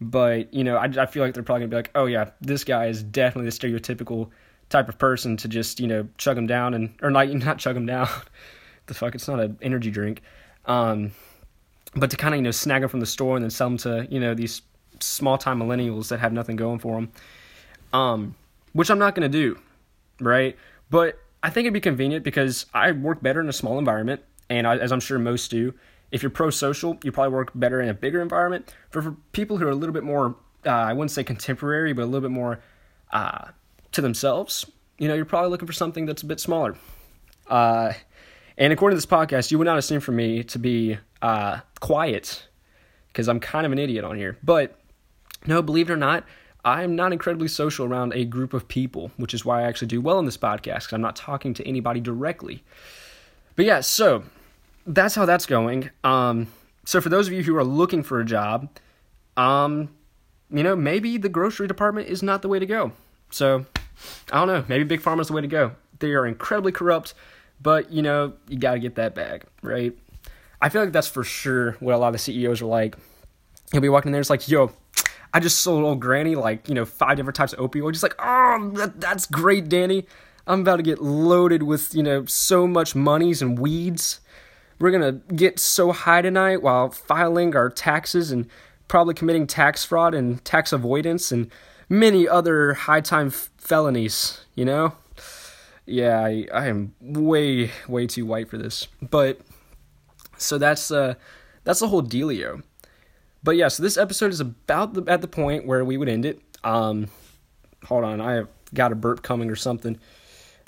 but 0.00 0.52
you 0.52 0.64
know 0.64 0.76
I 0.76 0.84
I 0.84 1.06
feel 1.06 1.22
like 1.22 1.34
they're 1.34 1.42
probably 1.42 1.60
going 1.60 1.70
to 1.70 1.74
be 1.74 1.78
like 1.78 1.90
oh 1.94 2.06
yeah 2.06 2.30
this 2.40 2.64
guy 2.64 2.86
is 2.86 3.02
definitely 3.02 3.50
the 3.50 3.56
stereotypical 3.56 4.30
type 4.68 4.88
of 4.88 4.98
person 4.98 5.36
to 5.36 5.48
just 5.48 5.78
you 5.78 5.86
know 5.86 6.08
chug 6.18 6.36
them 6.36 6.46
down 6.46 6.74
and 6.74 6.94
or 7.02 7.10
not 7.10 7.28
not 7.28 7.58
chug 7.58 7.74
them 7.74 7.86
down. 7.86 8.08
the 8.86 8.94
fuck 8.94 9.14
it's 9.14 9.28
not 9.28 9.40
an 9.40 9.58
energy 9.62 9.90
drink, 9.90 10.22
um, 10.66 11.12
but 11.94 12.10
to 12.10 12.16
kind 12.16 12.34
of 12.34 12.38
you 12.38 12.42
know 12.42 12.50
snag 12.50 12.82
them 12.82 12.88
from 12.88 13.00
the 13.00 13.06
store 13.06 13.36
and 13.36 13.42
then 13.42 13.50
sell 13.50 13.68
them 13.68 13.78
to 13.78 14.06
you 14.10 14.20
know 14.20 14.34
these 14.34 14.62
small 15.00 15.36
time 15.36 15.58
millennials 15.58 16.08
that 16.08 16.20
have 16.20 16.32
nothing 16.32 16.56
going 16.56 16.78
for 16.78 16.94
them. 16.94 17.10
Um, 17.92 18.34
which 18.72 18.90
I'm 18.90 18.98
not 18.98 19.14
going 19.14 19.30
to 19.30 19.38
do, 19.38 19.58
right? 20.20 20.56
But 20.90 21.18
I 21.46 21.50
think 21.50 21.64
it'd 21.64 21.74
be 21.74 21.80
convenient 21.80 22.24
because 22.24 22.66
I 22.74 22.90
work 22.90 23.22
better 23.22 23.40
in 23.40 23.48
a 23.48 23.52
small 23.52 23.78
environment, 23.78 24.20
and 24.50 24.66
I, 24.66 24.78
as 24.78 24.90
I'm 24.90 24.98
sure 24.98 25.16
most 25.16 25.48
do. 25.48 25.74
If 26.10 26.20
you're 26.20 26.30
pro 26.30 26.50
social, 26.50 26.98
you 27.04 27.12
probably 27.12 27.34
work 27.34 27.52
better 27.54 27.80
in 27.80 27.88
a 27.88 27.94
bigger 27.94 28.20
environment. 28.20 28.74
For, 28.90 29.00
for 29.00 29.12
people 29.30 29.56
who 29.56 29.64
are 29.68 29.70
a 29.70 29.74
little 29.76 29.92
bit 29.92 30.02
more, 30.02 30.34
uh, 30.66 30.70
I 30.70 30.92
wouldn't 30.92 31.12
say 31.12 31.22
contemporary, 31.22 31.92
but 31.92 32.02
a 32.02 32.06
little 32.06 32.28
bit 32.28 32.32
more 32.32 32.58
uh, 33.12 33.52
to 33.92 34.00
themselves, 34.00 34.68
you 34.98 35.06
know, 35.06 35.14
you're 35.14 35.24
probably 35.24 35.50
looking 35.50 35.68
for 35.68 35.72
something 35.72 36.04
that's 36.04 36.22
a 36.22 36.26
bit 36.26 36.40
smaller. 36.40 36.76
Uh, 37.46 37.92
and 38.58 38.72
according 38.72 38.96
to 38.96 38.98
this 38.98 39.06
podcast, 39.06 39.52
you 39.52 39.58
would 39.58 39.66
not 39.66 39.78
assume 39.78 40.00
for 40.00 40.10
me 40.10 40.42
to 40.42 40.58
be 40.58 40.98
uh, 41.22 41.60
quiet 41.78 42.48
because 43.06 43.28
I'm 43.28 43.38
kind 43.38 43.64
of 43.64 43.70
an 43.70 43.78
idiot 43.78 44.04
on 44.04 44.16
here. 44.16 44.36
But 44.42 44.80
no, 45.46 45.62
believe 45.62 45.90
it 45.90 45.92
or 45.92 45.96
not, 45.96 46.24
I'm 46.66 46.96
not 46.96 47.12
incredibly 47.12 47.46
social 47.46 47.86
around 47.86 48.12
a 48.12 48.24
group 48.24 48.52
of 48.52 48.66
people, 48.66 49.12
which 49.16 49.32
is 49.32 49.44
why 49.44 49.60
I 49.62 49.68
actually 49.68 49.86
do 49.86 50.00
well 50.00 50.18
in 50.18 50.24
this 50.24 50.36
podcast 50.36 50.78
because 50.78 50.94
I'm 50.94 51.00
not 51.00 51.14
talking 51.14 51.54
to 51.54 51.66
anybody 51.66 52.00
directly. 52.00 52.64
But 53.54 53.66
yeah, 53.66 53.80
so 53.80 54.24
that's 54.84 55.14
how 55.14 55.26
that's 55.26 55.46
going. 55.46 55.90
Um, 56.02 56.48
so 56.84 57.00
for 57.00 57.08
those 57.08 57.28
of 57.28 57.32
you 57.32 57.44
who 57.44 57.56
are 57.56 57.64
looking 57.64 58.02
for 58.02 58.18
a 58.18 58.24
job, 58.24 58.68
um, 59.36 59.90
you 60.50 60.64
know, 60.64 60.74
maybe 60.74 61.16
the 61.18 61.28
grocery 61.28 61.68
department 61.68 62.08
is 62.08 62.20
not 62.20 62.42
the 62.42 62.48
way 62.48 62.58
to 62.58 62.66
go. 62.66 62.90
So, 63.30 63.64
I 64.32 64.38
don't 64.38 64.48
know. 64.48 64.64
Maybe 64.66 64.82
Big 64.82 65.00
Pharma 65.00 65.20
is 65.20 65.28
the 65.28 65.34
way 65.34 65.42
to 65.42 65.48
go. 65.48 65.72
They 66.00 66.12
are 66.12 66.26
incredibly 66.26 66.72
corrupt, 66.72 67.14
but 67.62 67.92
you 67.92 68.02
know, 68.02 68.32
you 68.48 68.58
got 68.58 68.72
to 68.72 68.80
get 68.80 68.96
that 68.96 69.14
bag, 69.14 69.44
right? 69.62 69.96
I 70.60 70.68
feel 70.68 70.82
like 70.82 70.92
that's 70.92 71.08
for 71.08 71.22
sure 71.22 71.72
what 71.78 71.94
a 71.94 71.98
lot 71.98 72.08
of 72.08 72.14
the 72.14 72.18
CEOs 72.18 72.60
are 72.60 72.66
like. 72.66 72.96
He'll 73.70 73.80
be 73.80 73.88
walking 73.88 74.08
in 74.08 74.12
there, 74.12 74.20
it's 74.20 74.30
like, 74.30 74.48
yo, 74.48 74.72
I 75.34 75.40
just 75.40 75.58
sold 75.58 75.84
old 75.84 76.00
granny 76.00 76.34
like, 76.34 76.68
you 76.68 76.74
know, 76.74 76.84
five 76.84 77.16
different 77.16 77.36
types 77.36 77.52
of 77.52 77.58
opioids. 77.58 77.92
Just 77.92 78.02
like, 78.02 78.16
oh, 78.18 78.70
that, 78.76 79.00
that's 79.00 79.26
great, 79.26 79.68
Danny. 79.68 80.06
I'm 80.46 80.60
about 80.60 80.76
to 80.76 80.82
get 80.82 81.02
loaded 81.02 81.64
with, 81.64 81.94
you 81.94 82.02
know, 82.02 82.24
so 82.26 82.66
much 82.66 82.94
monies 82.94 83.42
and 83.42 83.58
weeds. 83.58 84.20
We're 84.78 84.90
going 84.90 85.20
to 85.20 85.34
get 85.34 85.58
so 85.58 85.92
high 85.92 86.22
tonight 86.22 86.62
while 86.62 86.90
filing 86.90 87.56
our 87.56 87.68
taxes 87.68 88.30
and 88.30 88.48
probably 88.88 89.14
committing 89.14 89.46
tax 89.46 89.84
fraud 89.84 90.14
and 90.14 90.44
tax 90.44 90.72
avoidance 90.72 91.32
and 91.32 91.50
many 91.88 92.28
other 92.28 92.74
high 92.74 93.00
time 93.00 93.28
f- 93.28 93.50
felonies, 93.58 94.44
you 94.54 94.64
know? 94.64 94.94
Yeah, 95.84 96.20
I, 96.20 96.46
I 96.52 96.66
am 96.66 96.94
way, 97.00 97.70
way 97.88 98.06
too 98.06 98.26
white 98.26 98.48
for 98.48 98.58
this. 98.58 98.86
But, 99.02 99.40
so 100.36 100.58
that's, 100.58 100.90
uh, 100.90 101.14
that's 101.64 101.80
the 101.80 101.88
whole 101.88 102.02
dealio. 102.02 102.62
But 103.46 103.56
yeah, 103.56 103.68
so 103.68 103.80
this 103.80 103.96
episode 103.96 104.32
is 104.32 104.40
about 104.40 104.94
the, 104.94 105.04
at 105.06 105.20
the 105.20 105.28
point 105.28 105.66
where 105.66 105.84
we 105.84 105.96
would 105.96 106.08
end 106.08 106.26
it. 106.26 106.42
Um, 106.64 107.06
hold 107.84 108.02
on, 108.02 108.20
I 108.20 108.32
have 108.32 108.48
got 108.74 108.90
a 108.90 108.96
burp 108.96 109.22
coming 109.22 109.52
or 109.52 109.54
something. 109.54 110.00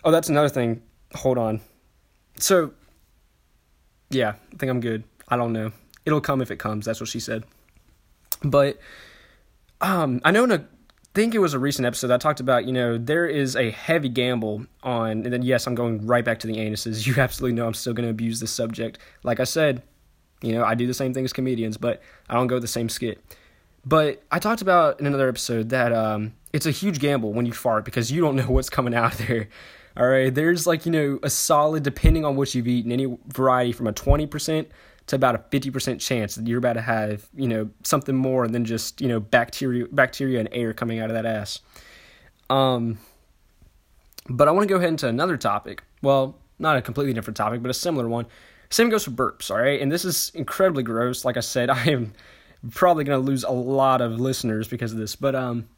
Oh, 0.05 0.13
that's 0.13 0.29
another 0.29 0.49
thing. 0.49 0.81
Hold 1.17 1.39
on. 1.39 1.61
So, 2.39 2.73
yeah, 4.11 4.35
I 4.53 4.57
think 4.59 4.71
I'm 4.71 4.79
good. 4.79 5.03
I 5.27 5.37
don't 5.37 5.53
know. 5.53 5.73
It'll 6.07 6.21
come 6.21 6.41
if 6.41 6.53
it 6.53 6.61
comes. 6.61 6.87
That's 6.87 7.01
what 7.01 7.09
she 7.09 7.19
said. 7.19 7.43
But 8.45 8.79
um, 9.81 10.21
I 10.25 10.31
know 10.31 10.45
in 10.45 10.53
a 10.53 10.65
think 11.15 11.35
it 11.35 11.41
was 11.41 11.55
a 11.55 11.59
recent 11.59 11.85
episode 11.85 12.13
I 12.13 12.17
talked 12.17 12.39
about, 12.39 12.65
you 12.65 12.73
know, 12.73 12.97
there 12.97 13.27
is 13.27 13.57
a 13.57 13.73
heavy 13.73 14.09
gamble 14.09 14.67
on, 14.85 15.25
and 15.25 15.33
then 15.33 15.43
yes, 15.43 15.67
I'm 15.67 15.75
going 15.75 16.07
right 16.07 16.25
back 16.25 16.39
to 16.41 16.47
the 16.47 16.55
anuses. 16.55 17.05
You 17.09 17.21
absolutely 17.21 17.57
know 17.57 17.67
I'm 17.67 17.75
still 17.75 17.93
going 17.93 18.07
to 18.07 18.11
abuse 18.11 18.39
this 18.39 18.53
subject. 18.53 18.99
Like 19.25 19.41
I 19.41 19.45
said, 19.45 19.83
you 20.43 20.53
know, 20.53 20.65
I 20.65 20.75
do 20.75 20.87
the 20.87 20.95
same 20.95 21.13
thing 21.15 21.25
as 21.25 21.33
comedians, 21.33 21.77
but 21.77 22.03
I 22.29 22.35
don't 22.35 22.47
go 22.47 22.59
the 22.59 22.69
same 22.69 22.89
skit. 22.89 23.23
But 23.85 24.23
I 24.31 24.39
talked 24.39 24.63
about 24.63 25.01
in 25.01 25.07
another 25.07 25.29
episode 25.29 25.71
that 25.71 25.93
um, 25.93 26.35
it's 26.53 26.67
a 26.67 26.71
huge 26.71 27.01
gamble 27.01 27.33
when 27.33 27.47
you 27.47 27.53
fart 27.53 27.85
because 27.85 28.13
you 28.13 28.21
don't 28.21 28.37
know 28.37 28.43
what's 28.49 28.71
coming 28.71 28.95
out 28.95 29.15
there. 29.15 29.49
All 29.97 30.07
right, 30.07 30.33
there's 30.33 30.67
like, 30.67 30.87
you 30.87 30.93
know, 30.93 31.19
a 31.23 31.31
solid, 31.31 31.83
depending 31.83 32.25
on 32.25 32.37
what 32.37 32.55
you've 32.55 32.69
eaten, 32.69 32.93
any 32.93 33.19
variety 33.27 33.73
from 33.73 33.89
a 33.89 33.93
20% 33.93 34.67
to 35.09 35.17
about 35.17 35.35
a 35.35 35.39
50% 35.39 36.01
chance 36.01 36.37
that 36.37 36.47
you're 36.47 36.59
about 36.59 36.75
to 36.75 36.83
have, 36.83 37.27
you 37.35 37.49
know, 37.49 37.71
something 37.83 38.15
more 38.15 38.47
than 38.47 38.65
just, 38.65 39.01
you 39.01 39.09
know, 39.09 39.19
bacteria, 39.19 39.87
bacteria 39.91 40.39
and 40.39 40.49
air 40.53 40.73
coming 40.73 41.01
out 41.01 41.11
of 41.11 41.15
that 41.15 41.27
ass. 41.27 41.61
Um, 42.49 42.99
but 44.29 44.47
I 44.47 44.53
want 44.53 44.69
to 44.69 44.73
go 44.73 44.77
ahead 44.77 44.91
into 44.91 45.09
another 45.09 45.37
topic. 45.37 45.83
Well, 46.03 46.37
not 46.59 46.77
a 46.77 46.83
completely 46.83 47.15
different 47.15 47.37
topic, 47.37 47.63
but 47.63 47.71
a 47.71 47.75
similar 47.75 48.09
one. 48.09 48.27
Same 48.71 48.91
goes 48.91 49.05
for 49.05 49.11
burps, 49.11 49.51
all 49.51 49.59
right? 49.59 49.81
And 49.81 49.91
this 49.91 50.05
is 50.05 50.31
incredibly 50.35 50.83
gross. 50.83 51.25
Like 51.25 51.37
I 51.37 51.41
said, 51.41 51.71
I 51.71 51.85
am 51.85 52.13
probably 52.71 53.05
going 53.05 53.21
to 53.21 53.27
lose 53.27 53.45
a 53.45 53.51
lot 53.51 54.01
of 54.01 54.21
listeners 54.21 54.69
because 54.69 54.93
of 54.93 54.99
this. 54.99 55.17
But 55.17 55.35
um, 55.35 55.69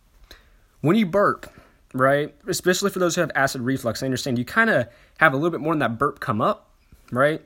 when 0.80 0.96
you 0.96 1.06
burp, 1.06 1.52
right, 1.92 2.34
especially 2.46 2.90
for 2.90 2.98
those 2.98 3.14
who 3.14 3.20
have 3.20 3.30
acid 3.34 3.62
reflux, 3.62 4.02
I 4.02 4.06
understand 4.06 4.38
you 4.38 4.44
kind 4.44 4.70
of 4.70 4.88
have 5.18 5.32
a 5.32 5.36
little 5.36 5.50
bit 5.50 5.60
more 5.60 5.72
than 5.72 5.80
that 5.80 5.98
burp 5.98 6.20
come 6.20 6.40
up, 6.40 6.70
right? 7.10 7.42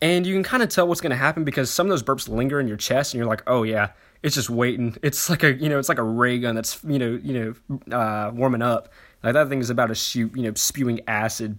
And 0.00 0.26
you 0.26 0.34
can 0.34 0.44
kind 0.44 0.62
of 0.62 0.68
tell 0.68 0.86
what's 0.86 1.00
going 1.00 1.10
to 1.10 1.16
happen 1.16 1.44
because 1.44 1.70
some 1.70 1.86
of 1.86 1.90
those 1.90 2.02
burps 2.04 2.28
linger 2.28 2.60
in 2.60 2.68
your 2.68 2.76
chest, 2.76 3.12
and 3.12 3.18
you're 3.18 3.28
like, 3.28 3.42
oh 3.48 3.64
yeah, 3.64 3.90
it's 4.22 4.36
just 4.36 4.48
waiting. 4.48 4.96
It's 5.02 5.28
like 5.28 5.42
a 5.42 5.54
you 5.54 5.68
know, 5.68 5.78
it's 5.78 5.88
like 5.88 5.98
a 5.98 6.04
ray 6.04 6.38
gun 6.38 6.54
that's 6.54 6.82
you 6.84 6.98
know 6.98 7.18
you 7.22 7.54
know 7.90 7.96
uh, 7.96 8.30
warming 8.32 8.62
up. 8.62 8.92
Like 9.24 9.32
that 9.32 9.48
thing 9.48 9.58
is 9.58 9.70
about 9.70 9.88
to 9.88 9.96
shoot 9.96 10.36
you 10.36 10.44
know 10.44 10.54
spewing 10.54 11.00
acid. 11.08 11.58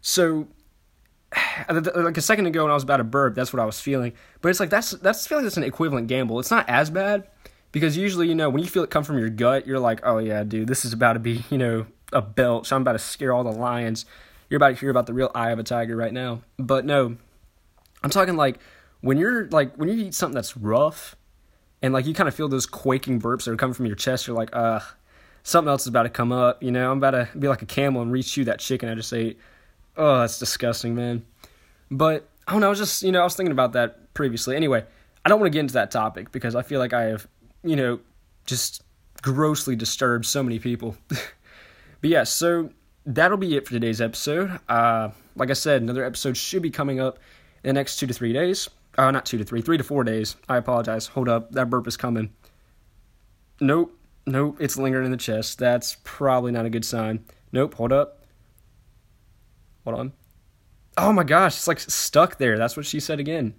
So 0.00 0.48
like 1.68 2.16
a 2.16 2.22
second 2.22 2.46
ago 2.46 2.64
when 2.64 2.70
I 2.70 2.74
was 2.74 2.82
about 2.82 2.98
to 2.98 3.04
burp, 3.04 3.34
that's 3.34 3.52
what 3.52 3.60
I 3.60 3.64
was 3.64 3.80
feeling. 3.80 4.12
But 4.40 4.50
it's 4.50 4.60
like 4.60 4.70
that's 4.70 4.90
that's 4.92 5.26
feeling 5.26 5.44
that's 5.44 5.56
an 5.56 5.64
equivalent 5.64 6.08
gamble. 6.08 6.38
It's 6.40 6.50
not 6.50 6.68
as 6.68 6.90
bad 6.90 7.28
because 7.72 7.96
usually 7.96 8.28
you 8.28 8.34
know 8.34 8.50
when 8.50 8.62
you 8.62 8.68
feel 8.68 8.82
it 8.82 8.90
come 8.90 9.04
from 9.04 9.18
your 9.18 9.30
gut, 9.30 9.66
you're 9.66 9.80
like, 9.80 10.00
oh 10.04 10.18
yeah, 10.18 10.44
dude, 10.44 10.68
this 10.68 10.84
is 10.84 10.92
about 10.92 11.14
to 11.14 11.18
be 11.18 11.44
you 11.50 11.58
know 11.58 11.86
a 12.12 12.22
belch. 12.22 12.68
So 12.68 12.76
I'm 12.76 12.82
about 12.82 12.92
to 12.92 12.98
scare 12.98 13.32
all 13.32 13.44
the 13.44 13.52
lions. 13.52 14.04
You're 14.48 14.58
about 14.58 14.70
to 14.70 14.74
hear 14.74 14.90
about 14.90 15.06
the 15.06 15.14
real 15.14 15.30
eye 15.34 15.50
of 15.50 15.58
a 15.58 15.62
tiger 15.62 15.96
right 15.96 16.12
now. 16.12 16.42
But 16.58 16.84
no, 16.84 17.16
I'm 18.02 18.10
talking 18.10 18.36
like 18.36 18.58
when 19.00 19.18
you're 19.18 19.48
like 19.48 19.76
when 19.76 19.88
you 19.88 19.96
eat 19.96 20.14
something 20.14 20.34
that's 20.34 20.56
rough 20.56 21.16
and 21.82 21.92
like 21.92 22.06
you 22.06 22.14
kind 22.14 22.28
of 22.28 22.34
feel 22.34 22.48
those 22.48 22.66
quaking 22.66 23.20
burps 23.20 23.44
that 23.44 23.52
are 23.52 23.56
coming 23.56 23.74
from 23.74 23.86
your 23.86 23.96
chest. 23.96 24.26
You're 24.26 24.36
like, 24.36 24.54
uh, 24.54 24.80
something 25.42 25.68
else 25.68 25.82
is 25.82 25.88
about 25.88 26.04
to 26.04 26.08
come 26.08 26.32
up. 26.32 26.62
You 26.62 26.70
know, 26.70 26.90
I'm 26.90 26.98
about 26.98 27.10
to 27.10 27.28
be 27.38 27.48
like 27.48 27.62
a 27.62 27.66
camel 27.66 28.02
and 28.02 28.12
reach 28.12 28.36
you 28.36 28.44
that 28.44 28.60
chicken 28.60 28.88
I 28.88 28.94
just 28.94 29.12
ate. 29.12 29.38
Oh, 29.96 30.20
that's 30.20 30.38
disgusting, 30.38 30.94
man. 30.94 31.24
But 31.90 32.28
I 32.46 32.52
don't 32.52 32.60
know. 32.60 32.68
I 32.68 32.70
was 32.70 32.78
just, 32.78 33.02
you 33.02 33.12
know, 33.12 33.20
I 33.20 33.24
was 33.24 33.34
thinking 33.34 33.52
about 33.52 33.72
that 33.74 34.14
previously. 34.14 34.56
Anyway, 34.56 34.84
I 35.24 35.28
don't 35.28 35.40
want 35.40 35.52
to 35.52 35.56
get 35.56 35.60
into 35.60 35.74
that 35.74 35.90
topic 35.90 36.32
because 36.32 36.54
I 36.54 36.62
feel 36.62 36.80
like 36.80 36.92
I 36.92 37.04
have, 37.04 37.26
you 37.62 37.76
know, 37.76 38.00
just 38.46 38.82
grossly 39.20 39.76
disturbed 39.76 40.26
so 40.26 40.42
many 40.42 40.58
people. 40.58 40.96
but 41.08 41.20
yeah, 42.02 42.24
so 42.24 42.70
that'll 43.06 43.38
be 43.38 43.56
it 43.56 43.66
for 43.66 43.72
today's 43.72 44.00
episode. 44.00 44.58
Uh, 44.68 45.10
like 45.36 45.50
I 45.50 45.54
said, 45.54 45.82
another 45.82 46.04
episode 46.04 46.36
should 46.36 46.62
be 46.62 46.70
coming 46.70 47.00
up 47.00 47.18
in 47.62 47.68
the 47.68 47.72
next 47.74 47.98
two 47.98 48.06
to 48.06 48.14
three 48.14 48.32
days. 48.32 48.68
Uh, 48.98 49.10
not 49.10 49.24
two 49.24 49.38
to 49.38 49.44
three, 49.44 49.62
three 49.62 49.78
to 49.78 49.84
four 49.84 50.04
days. 50.04 50.36
I 50.48 50.56
apologize. 50.56 51.06
Hold 51.08 51.28
up, 51.28 51.52
that 51.52 51.70
burp 51.70 51.86
is 51.86 51.96
coming. 51.96 52.30
Nope, 53.60 53.96
nope, 54.26 54.56
it's 54.60 54.76
lingering 54.76 55.06
in 55.06 55.12
the 55.12 55.16
chest. 55.16 55.58
That's 55.58 55.96
probably 56.04 56.52
not 56.52 56.66
a 56.66 56.70
good 56.70 56.84
sign. 56.84 57.24
Nope, 57.52 57.74
hold 57.74 57.92
up. 57.92 58.21
Hold 59.84 59.98
on. 59.98 60.12
Oh 60.96 61.12
my 61.12 61.24
gosh, 61.24 61.56
it's 61.56 61.68
like 61.68 61.80
stuck 61.80 62.38
there. 62.38 62.58
That's 62.58 62.76
what 62.76 62.86
she 62.86 63.00
said 63.00 63.18
again. 63.18 63.54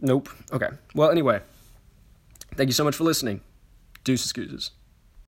Nope. 0.00 0.28
Okay. 0.52 0.68
Well, 0.94 1.10
anyway, 1.10 1.40
thank 2.56 2.68
you 2.68 2.74
so 2.74 2.84
much 2.84 2.96
for 2.96 3.04
listening. 3.04 3.42
Deuce 4.02 4.24
excuses. 4.24 4.72